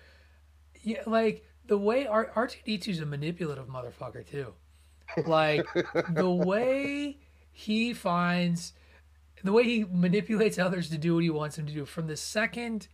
yeah, 0.82 1.04
like 1.06 1.46
the 1.68 1.78
way 1.78 2.08
R 2.08 2.32
R2D2 2.34 2.88
is 2.88 3.00
a 3.00 3.06
manipulative 3.06 3.68
motherfucker 3.68 4.26
too, 4.28 4.54
like 5.28 5.68
the 6.10 6.32
way 6.32 7.20
he 7.52 7.94
finds, 7.94 8.74
the 9.44 9.52
way 9.52 9.64
he 9.64 9.86
manipulates 9.92 10.60
others 10.60 10.90
to 10.90 10.98
do 10.98 11.16
what 11.16 11.24
he 11.24 11.30
wants 11.30 11.56
them 11.56 11.66
to 11.66 11.74
do 11.74 11.86
from 11.86 12.08
the 12.08 12.18
second, 12.18 12.88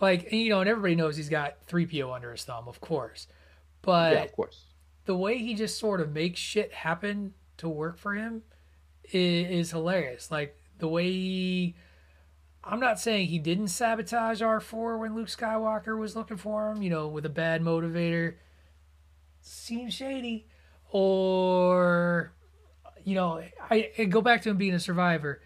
like 0.00 0.32
you 0.32 0.48
know, 0.48 0.60
and 0.60 0.68
everybody 0.68 0.94
knows 0.94 1.16
he's 1.16 1.28
got 1.28 1.66
3PO 1.66 2.14
under 2.14 2.32
his 2.32 2.44
thumb, 2.44 2.68
of 2.68 2.80
course, 2.80 3.26
but 3.82 4.12
yeah, 4.14 4.22
of 4.22 4.32
course. 4.32 4.64
the 5.04 5.16
way 5.16 5.38
he 5.38 5.54
just 5.54 5.78
sort 5.78 6.00
of 6.00 6.12
makes 6.12 6.40
shit 6.40 6.72
happen 6.72 7.34
to 7.58 7.68
work 7.68 7.98
for 7.98 8.14
him 8.14 8.42
is, 9.04 9.50
is 9.50 9.70
hilarious. 9.70 10.30
Like 10.30 10.58
the 10.78 10.88
way 10.88 11.04
he, 11.10 11.74
I'm 12.62 12.80
not 12.80 12.98
saying 12.98 13.28
he 13.28 13.38
didn't 13.38 13.68
sabotage 13.68 14.42
R4 14.42 14.98
when 14.98 15.14
Luke 15.14 15.28
Skywalker 15.28 15.98
was 15.98 16.16
looking 16.16 16.36
for 16.36 16.70
him, 16.70 16.82
you 16.82 16.90
know, 16.90 17.08
with 17.08 17.26
a 17.26 17.30
bad 17.30 17.62
motivator. 17.62 18.34
Seems 19.40 19.94
shady. 19.94 20.46
Or, 20.90 22.32
you 23.04 23.14
know, 23.14 23.42
I, 23.70 23.90
I 23.98 24.04
go 24.04 24.20
back 24.20 24.42
to 24.42 24.50
him 24.50 24.56
being 24.56 24.74
a 24.74 24.80
survivor. 24.80 25.42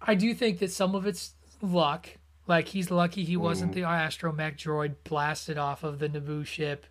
I 0.00 0.14
do 0.14 0.34
think 0.34 0.58
that 0.58 0.70
some 0.70 0.94
of 0.94 1.06
it's 1.06 1.34
luck. 1.60 2.08
Like 2.46 2.68
he's 2.68 2.90
lucky 2.90 3.24
he 3.24 3.36
wasn't 3.36 3.72
mm. 3.72 3.74
the 3.74 3.80
astromech 3.82 4.56
droid 4.56 4.96
blasted 5.04 5.58
off 5.58 5.84
of 5.84 5.98
the 5.98 6.08
Naboo 6.08 6.46
ship 6.46 6.86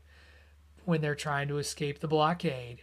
when 0.85 1.01
they're 1.01 1.15
trying 1.15 1.47
to 1.47 1.57
escape 1.57 1.99
the 1.99 2.07
blockade. 2.07 2.81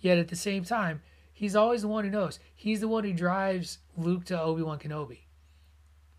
Yet 0.00 0.18
at 0.18 0.28
the 0.28 0.36
same 0.36 0.64
time, 0.64 1.02
he's 1.32 1.56
always 1.56 1.82
the 1.82 1.88
one 1.88 2.04
who 2.04 2.10
knows. 2.10 2.38
He's 2.54 2.80
the 2.80 2.88
one 2.88 3.04
who 3.04 3.12
drives 3.12 3.78
Luke 3.96 4.24
to 4.26 4.40
Obi 4.40 4.62
Wan 4.62 4.78
Kenobi. 4.78 5.20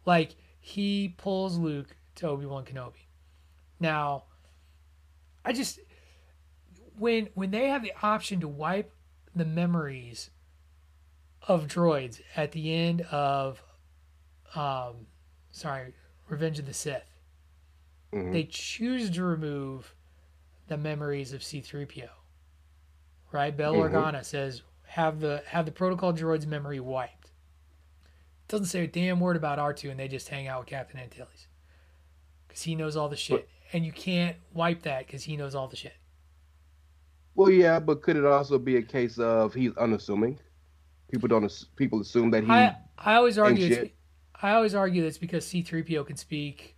Like 0.05 0.35
he 0.59 1.13
pulls 1.17 1.57
Luke 1.57 1.95
to 2.15 2.29
Obi 2.29 2.45
Wan 2.45 2.65
Kenobi. 2.65 3.07
Now, 3.79 4.23
I 5.43 5.53
just 5.53 5.79
when 6.97 7.29
when 7.33 7.51
they 7.51 7.67
have 7.67 7.83
the 7.83 7.93
option 8.01 8.39
to 8.39 8.47
wipe 8.47 8.91
the 9.35 9.45
memories 9.45 10.29
of 11.47 11.67
droids 11.67 12.21
at 12.35 12.51
the 12.51 12.73
end 12.73 13.01
of 13.11 13.63
um 14.55 15.07
sorry, 15.51 15.93
Revenge 16.29 16.59
of 16.59 16.65
the 16.65 16.73
Sith. 16.73 17.03
Mhm. 18.13 18.31
They 18.31 18.43
choose 18.43 19.09
to 19.11 19.23
remove 19.23 19.95
the 20.67 20.77
memories 20.77 21.33
of 21.33 21.41
C3PO. 21.41 22.09
Right? 23.31 23.55
Bail 23.55 23.73
Mhm. 23.73 23.91
Organa 23.91 24.23
says 24.23 24.61
have 24.87 25.19
the 25.19 25.43
have 25.47 25.65
the 25.65 25.71
protocol 25.71 26.13
droid's 26.13 26.47
memory 26.47 26.79
wiped. 26.79 27.31
Doesn't 28.47 28.67
say 28.67 28.85
a 28.85 28.87
damn 28.87 29.19
word 29.19 29.35
about 29.35 29.59
R2 29.59 29.89
and 29.89 29.99
they 29.99 30.07
just 30.07 30.29
hang 30.29 30.47
out 30.47 30.61
with 30.61 30.69
Captain 30.69 30.99
Antilles. 30.99 31.47
Cuz 32.47 32.63
he 32.63 32.75
knows 32.75 32.95
all 32.95 33.09
the 33.09 33.17
shit 33.17 33.49
and 33.73 33.85
you 33.85 33.91
can't 33.91 34.37
wipe 34.53 34.83
that 34.83 35.07
cuz 35.07 35.23
he 35.23 35.35
knows 35.35 35.55
all 35.55 35.67
the 35.67 35.75
shit. 35.75 35.95
Well, 37.35 37.51
yeah, 37.51 37.79
but 37.79 38.01
could 38.01 38.15
it 38.15 38.25
also 38.25 38.57
be 38.57 38.77
a 38.77 38.81
case 38.81 39.19
of 39.19 39.53
he's 39.53 39.75
unassuming? 39.77 40.39
People 41.11 41.27
don't. 41.27 41.43
ass- 41.45 41.65
People 41.75 42.01
assume 42.01 42.31
that 42.31 42.43
he. 42.43 42.49
I 42.49 42.75
I 42.97 43.15
always 43.15 43.37
argue 43.37 43.67
it's. 43.67 43.91
I 44.41 44.51
always 44.53 44.75
argue 44.75 45.03
that's 45.03 45.17
because 45.17 45.45
C3PO 45.45 46.05
can 46.05 46.15
speak, 46.17 46.77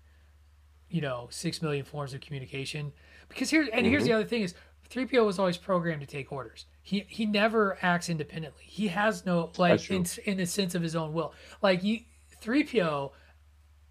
you 0.90 1.02
know, 1.02 1.28
six 1.32 1.62
million 1.62 1.84
forms 1.84 2.14
of 2.14 2.22
communication. 2.22 2.94
Because 3.28 3.50
here 3.50 3.68
and 3.74 3.86
here's 3.86 4.04
the 4.06 4.12
Mhm. 4.12 4.16
other 4.16 4.26
thing 4.26 4.44
is 4.44 4.54
3PO 4.90 5.26
was 5.26 5.38
always 5.40 5.58
programmed 5.58 6.02
to 6.02 6.08
take 6.08 6.32
orders. 6.32 6.66
He 6.82 7.02
he 7.10 7.26
never 7.26 7.78
acts 7.82 8.10
independently. 8.10 8.64
He 8.66 8.88
has 8.88 9.26
no 9.26 9.52
like 9.58 9.90
in 9.92 10.06
in 10.26 10.38
the 10.38 10.46
sense 10.46 10.74
of 10.76 10.82
his 10.82 10.96
own 10.96 11.14
will. 11.14 11.34
Like 11.62 11.84
you 11.84 12.02
3PO, 12.42 13.12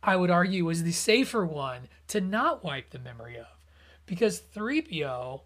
I 0.03 0.16
would 0.16 0.31
argue 0.31 0.64
was 0.64 0.83
the 0.83 0.92
safer 0.92 1.44
one 1.44 1.88
to 2.09 2.20
not 2.20 2.64
wipe 2.64 2.90
the 2.90 2.98
memory 2.98 3.37
of, 3.37 3.46
because 4.07 4.40
3PO 4.40 5.42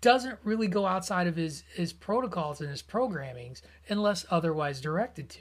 doesn't 0.00 0.38
really 0.44 0.68
go 0.68 0.86
outside 0.86 1.26
of 1.26 1.36
his 1.36 1.64
his 1.74 1.92
protocols 1.92 2.60
and 2.60 2.70
his 2.70 2.82
programmings 2.82 3.62
unless 3.88 4.26
otherwise 4.30 4.80
directed 4.80 5.28
to. 5.30 5.40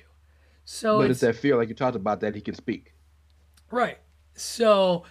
So 0.66 0.98
but 0.98 1.12
it's, 1.12 1.12
it's 1.12 1.22
that 1.22 1.36
fear, 1.36 1.56
like 1.56 1.70
you 1.70 1.76
talked 1.76 1.96
about, 1.96 2.22
that 2.22 2.36
he 2.36 2.42
can 2.42 2.56
speak. 2.56 2.94
right. 3.72 4.00
So 4.36 5.04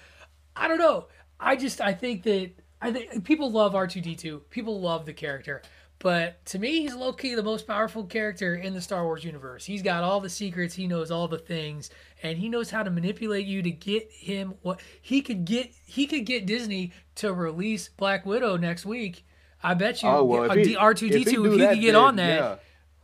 I 0.57 0.69
don't 0.69 0.79
know. 0.79 1.09
I 1.39 1.57
just 1.57 1.81
I 1.81 1.93
think 1.93 2.23
that 2.25 2.53
I 2.81 2.93
think 2.93 3.25
people 3.25 3.51
love 3.51 3.73
R2D2. 3.73 4.43
People 4.51 4.81
love 4.81 5.07
the 5.07 5.13
character. 5.13 5.63
But 6.01 6.45
to 6.47 6.59
me, 6.59 6.83
he's 6.83 6.95
low 6.95 7.15
key 7.15 7.35
the 7.35 7.43
most 7.43 7.67
powerful 7.67 8.05
character 8.05 8.57
in 8.57 8.75
the 8.75 8.81
Star 8.81 9.05
Wars 9.05 9.25
universe. 9.25 9.65
He's 9.65 9.81
got 9.81 10.03
all 10.03 10.21
the 10.21 10.29
secrets, 10.29 10.75
he 10.75 10.87
knows 10.87 11.11
all 11.11 11.29
the 11.29 11.39
things, 11.39 11.89
and 12.23 12.37
he 12.37 12.51
knows 12.51 12.71
how 12.71 12.83
to 12.83 12.91
manipulate 12.91 13.47
you 13.47 13.63
to 13.63 13.71
get 13.71 14.11
him 14.11 14.55
what 14.61 14.81
he 15.01 15.23
could 15.23 15.47
get. 15.47 15.73
He 15.87 16.07
could 16.07 16.27
get 16.27 16.45
Disney 16.45 16.93
to 17.15 17.33
release 17.33 17.89
Black 17.89 18.27
Widow 18.27 18.59
next 18.59 18.85
week. 18.85 19.25
I 19.64 19.74
bet 19.74 20.03
you 20.03 20.09
Oh, 20.09 20.24
well, 20.24 20.50
if 20.50 20.66
he- 20.66 20.77
R 20.77 20.94
two 20.94 21.09
D 21.09 21.22
if 21.22 21.29
he 21.29 21.35
two. 21.35 21.46
If 21.46 21.53
he 21.53 21.59
that, 21.59 21.70
could 21.70 21.81
get 21.81 21.92
then, 21.92 22.03
on 22.03 22.16
that, 22.16 22.40
yeah. 22.40 22.57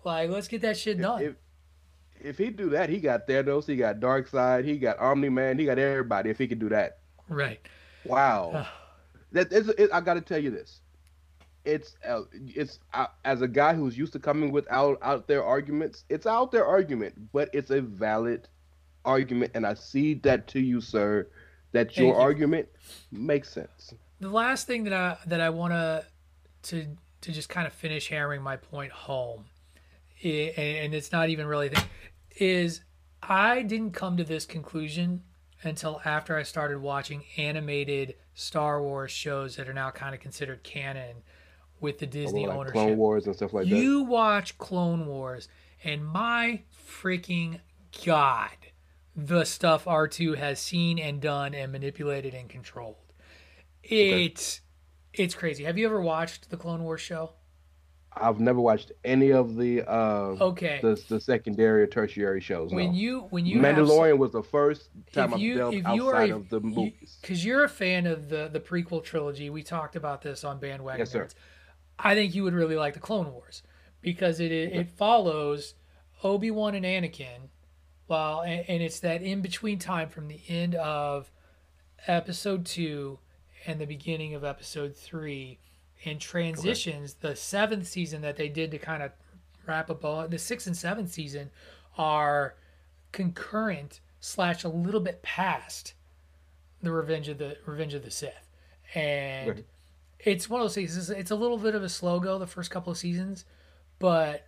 like 0.05 0.31
let's 0.31 0.47
get 0.47 0.61
that 0.63 0.77
shit 0.77 1.01
done. 1.01 1.23
If 1.23 1.35
if 2.23 2.39
he 2.39 2.51
do 2.51 2.69
that, 2.71 2.91
he 2.91 3.01
got 3.01 3.27
Thanos, 3.27 3.67
he 3.67 3.77
got 3.77 3.99
Dark 3.99 4.29
Side, 4.29 4.67
he 4.67 4.77
got 4.77 4.99
Omni 4.99 5.31
Man, 5.31 5.59
he 5.59 5.65
got 5.65 5.79
everybody. 5.79 6.29
If 6.29 6.39
he 6.39 6.47
could 6.47 6.59
do 6.59 6.69
that, 6.69 6.99
right. 7.31 7.59
wow. 8.05 8.67
that 9.33 9.51
is, 9.53 9.69
it, 9.71 9.89
I 9.91 10.03
got 10.03 10.15
to 10.15 10.21
tell 10.21 10.39
you 10.39 10.51
this. 10.51 10.81
It's 11.65 11.95
uh, 12.07 12.23
it's 12.33 12.79
uh, 12.93 13.07
as 13.25 13.41
a 13.43 13.49
guy 13.49 13.75
who's 13.75 13.97
used 13.97 14.13
to 14.13 14.19
coming 14.19 14.53
with 14.53 14.67
out 14.71 14.99
out 15.03 15.29
there 15.29 15.43
arguments. 15.45 16.05
It's 16.11 16.27
out 16.27 16.53
there 16.53 16.67
argument, 16.67 17.33
but 17.33 17.49
it's 17.55 17.71
a 17.71 17.81
valid 17.81 18.49
argument, 19.05 19.53
and 19.55 19.67
I 19.67 19.75
see 19.75 20.15
that 20.15 20.47
to 20.49 20.61
you, 20.61 20.81
sir. 20.81 21.27
That 21.73 21.97
your 21.97 22.09
you. 22.09 22.15
argument 22.15 22.69
makes 23.13 23.49
sense. 23.51 23.95
the 24.21 24.29
last 24.29 24.67
thing 24.67 24.85
that 24.85 24.93
I 24.93 25.17
that 25.27 25.41
I 25.41 25.51
want 25.51 25.73
to 25.73 26.05
to 26.65 26.87
to 27.23 27.33
just 27.33 27.49
kind 27.49 27.67
of 27.67 27.73
finish 27.73 28.09
hammering 28.09 28.43
my 28.43 28.57
point 28.57 28.93
home, 28.93 29.45
and 30.23 30.95
it's 30.95 31.13
not 31.13 31.29
even 31.29 31.47
really 31.47 31.69
the, 31.69 31.83
is 32.39 32.81
I 33.23 33.63
didn't 33.63 33.93
come 33.93 34.17
to 34.17 34.25
this 34.25 34.47
conclusion 34.47 35.23
until 35.63 36.01
after 36.05 36.37
I 36.37 36.43
started 36.43 36.79
watching 36.79 37.25
animated 37.37 38.15
Star 38.35 38.83
Wars 38.83 39.11
shows 39.11 39.57
that 39.57 39.69
are 39.69 39.75
now 39.75 39.91
kind 39.91 40.15
of 40.15 40.21
considered 40.21 40.63
canon 40.63 41.17
with 41.81 41.99
the 41.99 42.07
Disney 42.07 42.47
like 42.47 42.57
ownership. 42.57 42.73
Clone 42.73 42.97
Wars 42.97 43.27
and 43.27 43.37
stuff 43.37 43.53
like 43.53 43.69
that. 43.69 43.77
you 43.77 44.03
watch 44.05 44.57
Clone 44.59 45.07
Wars, 45.07 45.49
and 45.85 46.05
my 46.05 46.63
freaking 46.75 47.61
god, 48.05 48.57
the 49.15 49.45
stuff 49.45 49.85
R2 49.85 50.37
has 50.37 50.59
seen 50.59 50.99
and 50.99 51.21
done 51.21 51.55
and 51.55 51.73
manipulated 51.73 52.33
and 52.35 52.49
controlled. 52.49 52.97
It's 53.83 54.61
it's 55.15 55.35
crazy. 55.35 55.65
Have 55.65 55.79
you 55.79 55.87
ever 55.87 56.01
watched 56.01 56.51
the 56.51 56.57
Clone 56.57 56.83
Wars 56.85 57.01
show? 57.01 57.33
I've 58.13 58.41
never 58.41 58.61
watched 58.61 58.91
any 59.05 59.31
of 59.31 59.55
the 59.57 59.83
uh, 59.89 60.37
Okay. 60.41 60.81
the 60.83 61.01
the 61.09 61.21
secondary 61.21 61.83
or 61.83 61.87
tertiary 61.87 62.41
shows. 62.41 62.73
When 62.73 62.87
no. 62.87 62.93
you 62.93 63.21
when 63.31 63.47
you 63.47 63.61
Mandalorian 63.61 64.19
was 64.19 64.33
the 64.33 64.43
first 64.43 64.91
time 65.13 65.35
I've 65.35 65.41
you 65.41 65.55
delved 65.57 65.85
are 65.85 65.89
outside 65.89 66.31
a, 66.31 66.37
of 66.37 66.49
the 66.49 66.61
movies. 66.61 67.19
because 67.21 67.45
you're 67.45 67.63
a 67.63 67.69
fan 67.69 68.07
of 68.07 68.29
the 68.29 68.49
the 68.53 68.59
prequel 68.61 69.03
trilogy, 69.05 69.49
we 69.49 69.63
talked 69.63 69.95
about 69.95 70.23
this 70.23 70.43
on 70.43 70.59
Bandwagon 70.59 70.99
Yes, 70.99 71.11
sir. 71.11 71.27
Nerds. 71.27 71.35
I 72.01 72.15
think 72.15 72.35
you 72.35 72.43
would 72.43 72.55
really 72.55 72.77
like 72.77 72.95
the 72.95 73.01
Clone 73.01 73.31
Wars 73.33 73.63
because 74.01 74.41
it 74.41 74.51
it, 74.51 74.73
it 74.73 74.89
follows 74.91 75.75
Obi 76.25 76.51
Wan 76.51 76.75
and 76.75 76.85
Anakin, 76.85 77.49
while 78.09 78.41
and, 78.41 78.65
and 78.69 78.83
it's 78.83 78.99
that 79.01 79.23
in 79.23 79.41
between 79.41 79.79
time 79.79 80.09
from 80.09 80.27
the 80.27 80.41
end 80.49 80.75
of 80.75 81.31
Episode 82.09 82.65
two 82.67 83.19
and 83.67 83.81
the 83.81 83.87
beginning 83.87 84.35
of 84.35 84.45
Episode 84.45 84.97
three, 84.97 85.59
and 86.05 86.21
transitions. 86.21 87.15
The 87.15 87.37
seventh 87.37 87.87
season 87.87 88.23
that 88.23 88.37
they 88.37 88.49
did 88.49 88.71
to 88.73 88.79
kind 88.79 89.03
of 89.03 89.13
wrap 89.67 89.91
up 89.91 90.05
all 90.05 90.27
the 90.27 90.39
sixth 90.39 90.67
and 90.67 90.77
seventh 90.77 91.13
season 91.13 91.51
are 91.99 92.55
concurrent 93.13 94.01
slash 94.21 94.65
a 94.65 94.69
little 94.69 95.01
bit 95.01 95.23
past 95.23 95.95
the 96.83 96.91
Revenge 96.93 97.29
of 97.29 97.39
the 97.39 97.57
Revenge 97.67 97.95
of 97.95 98.03
the 98.05 98.11
Sith, 98.11 98.49
and 98.95 99.49
Right. 99.49 99.65
it's 100.21 100.49
one 100.49 100.61
of 100.63 100.65
those 100.65 100.75
things. 100.75 100.97
It's, 100.97 101.11
it's 101.11 101.31
a 101.31 101.37
little 101.37 101.59
bit 101.59 101.75
of 101.75 101.83
a 101.83 101.89
slow 101.89 102.21
go 102.21 102.39
the 102.39 102.47
first 102.47 102.71
couple 102.71 102.91
of 102.91 102.97
seasons, 102.97 103.45
but 103.99 104.47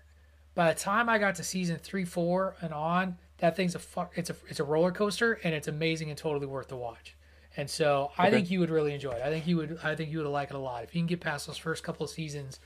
by 0.54 0.72
the 0.72 0.78
time 0.78 1.08
I 1.10 1.18
got 1.18 1.34
to 1.36 1.42
season 1.44 1.78
three, 1.78 2.04
four, 2.06 2.56
and 2.62 2.72
on, 2.72 3.18
that 3.38 3.56
thing's 3.56 3.74
a 3.74 3.78
fuck. 3.78 4.12
It's 4.16 4.30
a 4.30 4.36
it's 4.48 4.60
a 4.60 4.64
roller 4.64 4.92
coaster, 4.92 5.34
and 5.44 5.54
it's 5.54 5.68
amazing 5.68 6.08
and 6.08 6.16
totally 6.18 6.46
worth 6.46 6.68
the 6.68 6.76
watch. 6.76 7.16
And 7.56 7.68
so 7.68 8.10
I 8.16 8.28
Okay. 8.28 8.36
think 8.36 8.50
you 8.50 8.60
would 8.60 8.70
really 8.70 8.94
enjoy 8.94 9.12
it. 9.12 9.22
I 9.22 9.28
think 9.30 9.46
you 9.46 9.56
would. 9.58 9.78
I 9.82 9.94
think 9.94 10.10
you 10.10 10.18
would 10.18 10.26
like 10.26 10.50
it 10.50 10.54
a 10.56 10.58
lot 10.58 10.84
if 10.84 10.94
you 10.94 11.00
can 11.00 11.06
get 11.06 11.20
past 11.20 11.46
those 11.46 11.58
first 11.58 11.82
couple 11.84 12.04
of 12.04 12.10
seasons 12.10 12.58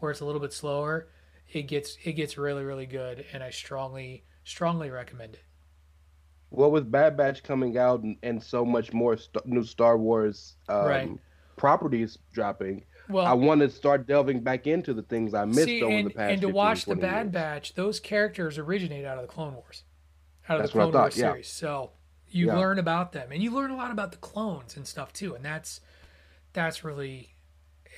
where 0.00 0.10
it's 0.10 0.20
a 0.20 0.24
little 0.26 0.40
bit 0.40 0.52
slower. 0.52 1.08
It 1.52 1.62
gets 1.62 1.96
it 2.04 2.12
gets 2.12 2.36
really 2.36 2.64
really 2.64 2.86
good, 2.86 3.24
and 3.32 3.42
I 3.42 3.50
strongly 3.50 4.24
strongly 4.44 4.90
recommend 4.90 5.34
it. 5.34 5.42
Well, 6.50 6.70
with 6.70 6.90
Bad 6.90 7.16
Batch 7.16 7.42
coming 7.42 7.78
out 7.78 8.02
and, 8.02 8.16
and 8.22 8.42
so 8.42 8.64
much 8.64 8.92
more 8.92 9.16
st- 9.16 9.44
new 9.46 9.64
Star 9.64 9.96
Wars 9.98 10.56
um, 10.68 10.86
Right. 10.86 11.10
properties 11.56 12.18
dropping, 12.32 12.84
Well- 13.08 13.26
I 13.26 13.32
want 13.32 13.60
to 13.62 13.70
start 13.70 14.06
delving 14.06 14.40
back 14.40 14.66
into 14.66 14.94
the 14.94 15.02
things 15.02 15.34
I 15.34 15.46
missed 15.46 15.64
See, 15.64 15.82
over 15.82 15.92
and, 15.92 16.06
the 16.10 16.14
past. 16.14 16.30
and 16.32 16.40
to 16.42 16.46
15, 16.48 16.54
watch 16.54 16.84
the 16.84 16.94
Bad 16.96 17.26
years. 17.26 17.32
Batch, 17.32 17.74
those 17.74 17.98
characters 17.98 18.56
originate 18.58 19.04
out 19.04 19.16
of 19.18 19.22
the 19.26 19.32
Clone 19.32 19.54
Wars, 19.54 19.82
out 20.48 20.56
of 20.58 20.62
That's 20.62 20.72
the 20.72 20.78
what 20.78 20.82
I 20.82 20.84
Clone 20.86 20.92
thought, 20.92 21.00
Wars 21.02 21.18
yeah. 21.18 21.30
series. 21.32 21.48
So 21.48 21.90
you 22.30 22.46
Yeah. 22.46 22.56
learn 22.56 22.78
about 22.78 23.12
them, 23.12 23.30
and 23.32 23.42
you 23.42 23.50
learn 23.52 23.70
a 23.70 23.76
lot 23.76 23.90
about 23.90 24.10
the 24.12 24.18
clones 24.18 24.76
and 24.76 24.86
stuff 24.86 25.12
too. 25.12 25.34
And 25.34 25.44
that's 25.44 25.80
that's 26.52 26.84
really 26.84 27.34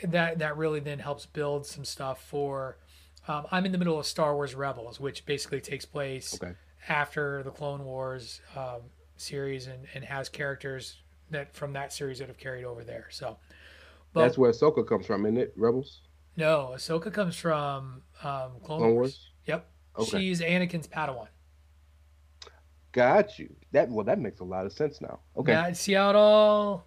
that 0.05 0.39
that 0.39 0.57
really 0.57 0.81
then 0.81 0.99
helps 0.99 1.27
build 1.27 1.67
some 1.67 1.85
stuff 1.85 2.23
for. 2.23 2.79
Um, 3.29 3.47
I'm 3.51 3.67
in 3.67 3.73
the 3.73 3.79
middle 3.79 3.99
of 3.99 4.07
Star 4.07 4.35
Wars 4.35 4.55
Rebels, 4.55 5.01
which 5.01 5.27
basically 5.27 5.61
takes 5.61 5.85
place 5.85 6.35
Okay. 6.41 6.55
after 6.89 7.43
the 7.43 7.51
Clone 7.51 7.85
Wars 7.85 8.41
um, 8.55 8.83
series 9.17 9.67
and, 9.67 9.87
and 9.95 10.05
has 10.05 10.29
characters 10.29 10.99
that 11.31 11.53
from 11.53 11.73
that 11.73 11.93
series 11.93 12.21
that 12.21 12.29
have 12.29 12.39
carried 12.39 12.65
over 12.65 12.85
there. 12.85 13.09
So, 13.11 13.37
but 14.13 14.21
That's 14.23 14.39
where 14.39 14.53
Ahsoka 14.53 14.87
comes 14.87 15.07
from, 15.07 15.27
isn't 15.27 15.39
it? 15.39 15.53
Rebels. 15.57 16.03
no, 16.37 16.71
Ahsoka 16.77 17.13
comes 17.13 17.35
from 17.37 18.03
um, 18.23 18.53
Clone, 18.63 18.63
Clone 18.63 18.81
Wars. 18.81 18.95
Wars? 18.95 19.31
Yep. 19.47 19.71
Okay. 19.99 20.19
She's 20.21 20.41
Anakin's 20.41 20.87
Padawan. 20.87 21.27
Got 22.97 23.39
you. 23.39 23.55
That 23.73 23.91
well, 23.91 24.07
that 24.07 24.19
makes 24.19 24.41
a 24.41 24.45
lot 24.45 24.65
of 24.65 24.73
sense 24.73 25.03
now. 25.03 25.21
Okay. 25.37 25.53
Now, 25.53 25.71
see 25.73 25.93
how 25.93 26.09
it 26.11 26.17
all. 26.17 26.87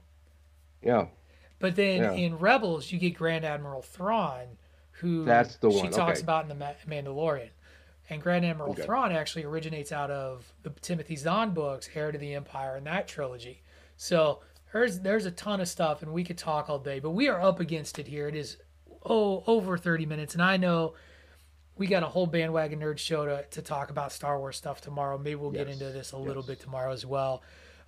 yeah. 0.82 1.06
But 1.60 1.76
then 1.76 2.02
Yeah. 2.02 2.12
in 2.14 2.40
Rebels, 2.40 2.92
you 2.92 2.98
get 2.98 3.12
Grand 3.12 3.46
Admiral 3.46 3.84
Thrawn, 3.84 4.58
who 4.92 5.24
That's 5.24 5.58
the 5.58 5.70
one. 5.70 5.78
she 5.86 5.90
talks 5.90 6.20
okay. 6.20 6.24
about 6.26 6.44
in 6.44 6.50
the 6.50 6.56
Ma- 6.56 6.74
Mandalorian. 6.88 7.50
And 8.10 8.24
Grand 8.24 8.44
Admiral 8.44 8.72
Okay. 8.72 8.82
Thrawn 8.82 9.12
actually 9.12 9.44
originates 9.44 9.92
out 9.92 10.10
of 10.10 10.52
the 10.64 10.72
Timothy 10.72 11.16
Zahn 11.16 11.54
books, 11.54 11.88
Heir 11.94 12.12
to 12.12 12.18
the 12.18 12.34
Empire, 12.34 12.76
and 12.76 12.88
that 12.88 13.08
trilogy. 13.08 13.62
So 13.98 14.40
there's 14.74 15.02
there's 15.02 15.28
a 15.28 15.32
ton 15.32 15.62
of 15.62 15.68
stuff, 15.68 16.02
and 16.02 16.12
we 16.12 16.24
could 16.24 16.40
talk 16.40 16.72
all 16.72 16.80
day, 16.80 17.00
but 17.00 17.12
we 17.12 17.28
are 17.28 17.40
up 17.40 17.60
against 17.60 18.00
it 18.00 18.08
here. 18.08 18.28
It 18.28 18.36
is 18.36 18.58
oh 19.06 19.44
over 19.46 19.78
30 19.78 20.08
minutes, 20.08 20.34
and 20.34 20.42
I 20.42 20.58
know 20.58 20.96
we 21.80 21.88
got 21.88 22.04
a 22.04 22.08
whole 22.08 22.28
bandwagon 22.28 22.82
nerd 22.82 23.00
show 23.00 23.26
to, 23.26 23.46
to 23.52 23.62
talk 23.62 23.90
about 23.90 24.12
Star 24.12 24.38
Wars 24.38 24.58
stuff 24.58 24.82
tomorrow. 24.82 25.18
Maybe 25.18 25.36
we'll 25.36 25.50
get 25.50 25.70
into 25.70 25.86
this 25.86 26.12
a 26.12 26.18
little 26.18 26.44
bit 26.44 26.60
tomorrow 26.60 26.92
as 26.92 27.06
well. 27.06 27.42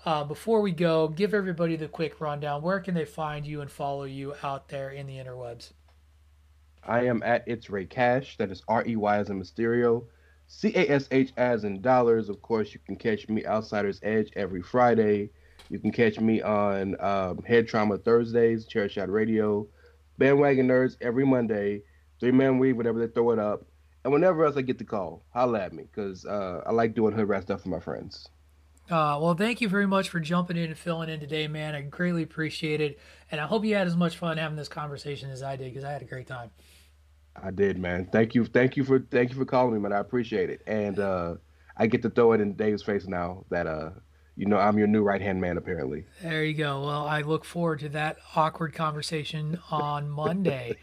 Uh, 0.05 0.23
before 0.23 0.61
we 0.61 0.71
go, 0.71 1.09
give 1.09 1.33
everybody 1.33 1.75
the 1.75 1.89
quick 1.89 2.21
rundown. 2.21 2.61
Where 2.61 2.79
can 2.79 2.95
they 2.95 3.05
find 3.05 3.45
you 3.45 3.59
and 3.61 3.69
follow 3.69 4.05
you 4.05 4.33
out 4.41 4.69
there 4.69 4.89
in 4.89 5.07
the 5.07 5.17
interwebs? 5.17 5.73
I 6.83 7.05
am 7.05 7.21
at 7.21 7.43
It's 7.45 7.69
Rey 7.69 7.85
Cash. 7.85 8.37
That 8.37 8.49
is 8.49 8.63
R 8.67 8.83
E 8.87 8.95
Y 8.95 9.17
as 9.17 9.29
in 9.29 9.39
Mysterio, 9.39 10.05
C 10.47 10.71
A 10.73 10.89
S 10.89 11.07
H 11.11 11.33
as 11.37 11.65
in 11.65 11.81
dollars. 11.81 12.29
Of 12.29 12.41
course, 12.41 12.73
you 12.73 12.79
can 12.83 12.95
catch 12.95 13.27
me 13.27 13.45
Outsiders 13.45 13.99
Edge 14.01 14.31
every 14.35 14.63
Friday. 14.63 15.29
You 15.69 15.79
can 15.79 15.91
catch 15.91 16.19
me 16.19 16.41
on 16.41 16.99
um, 16.99 17.43
Head 17.43 17.67
Trauma 17.67 17.97
Thursdays, 17.97 18.65
Chairshot 18.67 19.09
Radio, 19.09 19.67
Bandwagon 20.17 20.67
Nerds 20.67 20.95
every 21.01 21.25
Monday, 21.25 21.83
Three 22.19 22.31
Man 22.31 22.57
Week, 22.57 22.75
whenever 22.75 22.99
they 22.99 23.13
throw 23.13 23.31
it 23.31 23.39
up, 23.39 23.65
and 24.03 24.13
whenever 24.13 24.45
else 24.45 24.57
I 24.57 24.61
get 24.61 24.77
the 24.77 24.83
call, 24.83 25.23
holla 25.33 25.59
at 25.59 25.73
me 25.73 25.83
because 25.83 26.25
uh, 26.25 26.61
I 26.65 26.71
like 26.71 26.95
doing 26.95 27.13
hood 27.13 27.27
rat 27.29 27.43
stuff 27.43 27.61
for 27.61 27.69
my 27.69 27.79
friends. 27.79 28.27
Uh, 28.89 29.17
well, 29.21 29.35
thank 29.35 29.61
you 29.61 29.69
very 29.69 29.87
much 29.87 30.09
for 30.09 30.19
jumping 30.19 30.57
in 30.57 30.65
and 30.65 30.77
filling 30.77 31.09
in 31.09 31.19
today, 31.19 31.47
man. 31.47 31.75
I 31.75 31.81
greatly 31.81 32.23
appreciate 32.23 32.81
it, 32.81 32.99
and 33.31 33.39
I 33.39 33.45
hope 33.45 33.63
you 33.63 33.75
had 33.75 33.87
as 33.87 33.95
much 33.95 34.17
fun 34.17 34.37
having 34.37 34.57
this 34.57 34.67
conversation 34.67 35.29
as 35.29 35.41
I 35.43 35.55
did 35.55 35.71
because 35.71 35.85
I 35.85 35.91
had 35.91 36.01
a 36.01 36.05
great 36.05 36.27
time. 36.27 36.51
I 37.41 37.51
did, 37.51 37.77
man. 37.77 38.09
Thank 38.11 38.35
you, 38.35 38.43
thank 38.43 38.75
you 38.75 38.83
for 38.83 38.99
thank 38.99 39.29
you 39.29 39.37
for 39.37 39.45
calling 39.45 39.73
me, 39.73 39.79
man. 39.79 39.93
I 39.93 39.99
appreciate 39.99 40.49
it, 40.49 40.61
and 40.67 40.99
uh, 40.99 41.35
I 41.77 41.87
get 41.87 42.01
to 42.01 42.09
throw 42.09 42.33
it 42.33 42.41
in 42.41 42.53
Dave's 42.53 42.83
face 42.83 43.07
now 43.07 43.45
that 43.49 43.65
uh, 43.65 43.91
you 44.41 44.47
know 44.47 44.57
I'm 44.57 44.79
your 44.79 44.87
new 44.87 45.03
right 45.03 45.21
hand 45.21 45.39
man, 45.39 45.55
apparently. 45.55 46.05
There 46.23 46.43
you 46.43 46.55
go. 46.55 46.81
Well, 46.81 47.05
I 47.05 47.21
look 47.21 47.45
forward 47.45 47.81
to 47.81 47.89
that 47.89 48.17
awkward 48.35 48.73
conversation 48.73 49.59
on 49.69 50.09
Monday. 50.09 50.77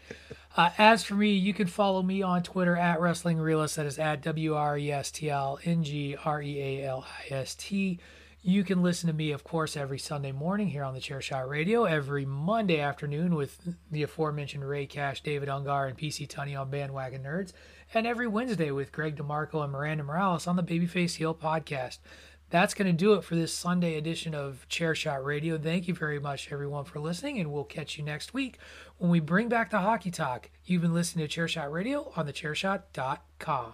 Uh, 0.55 0.69
as 0.77 1.03
for 1.03 1.15
me, 1.15 1.33
you 1.33 1.53
can 1.53 1.67
follow 1.67 2.01
me 2.01 2.21
on 2.21 2.41
Twitter 2.41 2.77
at 2.77 3.01
Wrestling 3.01 3.37
Realist. 3.37 3.75
That 3.75 3.85
is 3.85 3.99
at 3.99 4.21
W 4.21 4.55
R 4.55 4.77
E 4.77 4.93
S 4.93 5.11
T 5.11 5.29
L 5.29 5.59
N 5.65 5.83
G 5.83 6.15
R 6.23 6.41
E 6.41 6.57
A 6.57 6.87
L 6.87 7.05
I 7.05 7.33
S 7.33 7.53
T. 7.55 7.99
You 8.41 8.63
can 8.63 8.81
listen 8.81 9.07
to 9.07 9.13
me, 9.13 9.33
of 9.33 9.43
course, 9.43 9.75
every 9.75 9.99
Sunday 9.99 10.31
morning 10.31 10.69
here 10.69 10.85
on 10.85 10.93
the 10.93 11.01
Chairshot 11.01 11.49
Radio, 11.49 11.83
every 11.83 12.25
Monday 12.25 12.79
afternoon 12.79 13.35
with 13.35 13.59
the 13.91 14.03
aforementioned 14.03 14.65
Rey 14.65 14.85
Cash, 14.85 15.21
David 15.21 15.49
Ungar, 15.49 15.89
and 15.89 15.97
PC 15.97 16.25
Tunney 16.29 16.57
on 16.57 16.69
Bandwagon 16.69 17.23
Nerds, 17.23 17.51
and 17.93 18.07
every 18.07 18.27
Wednesday 18.27 18.71
with 18.71 18.93
Greg 18.93 19.17
DeMarco 19.17 19.61
and 19.61 19.73
Miranda 19.73 20.05
Morales 20.05 20.47
on 20.47 20.55
the 20.55 20.63
Babyface 20.63 21.15
Heel 21.15 21.35
podcast. 21.35 21.97
That's 22.49 22.73
going 22.73 22.87
to 22.87 22.93
do 22.93 23.13
it 23.13 23.23
for 23.23 23.35
this 23.35 23.53
Sunday 23.53 23.95
edition 23.95 24.33
of 24.33 24.65
Chairshot 24.69 25.23
Radio. 25.23 25.57
Thank 25.57 25.87
you 25.87 25.93
very 25.93 26.19
much, 26.19 26.51
everyone, 26.51 26.83
for 26.85 26.99
listening, 26.99 27.39
and 27.39 27.51
we'll 27.51 27.63
catch 27.63 27.97
you 27.97 28.03
next 28.03 28.33
week 28.33 28.57
when 28.97 29.11
we 29.11 29.19
bring 29.19 29.49
back 29.49 29.69
the 29.69 29.79
hockey 29.79 30.09
talk. 30.09 30.49
You've 30.65 30.81
been 30.81 30.93
listening 30.93 31.27
to 31.27 31.41
Chairshot 31.41 31.71
Radio 31.71 32.11
on 32.15 32.25
the 32.25 32.33
thechairshot.com. 32.33 33.73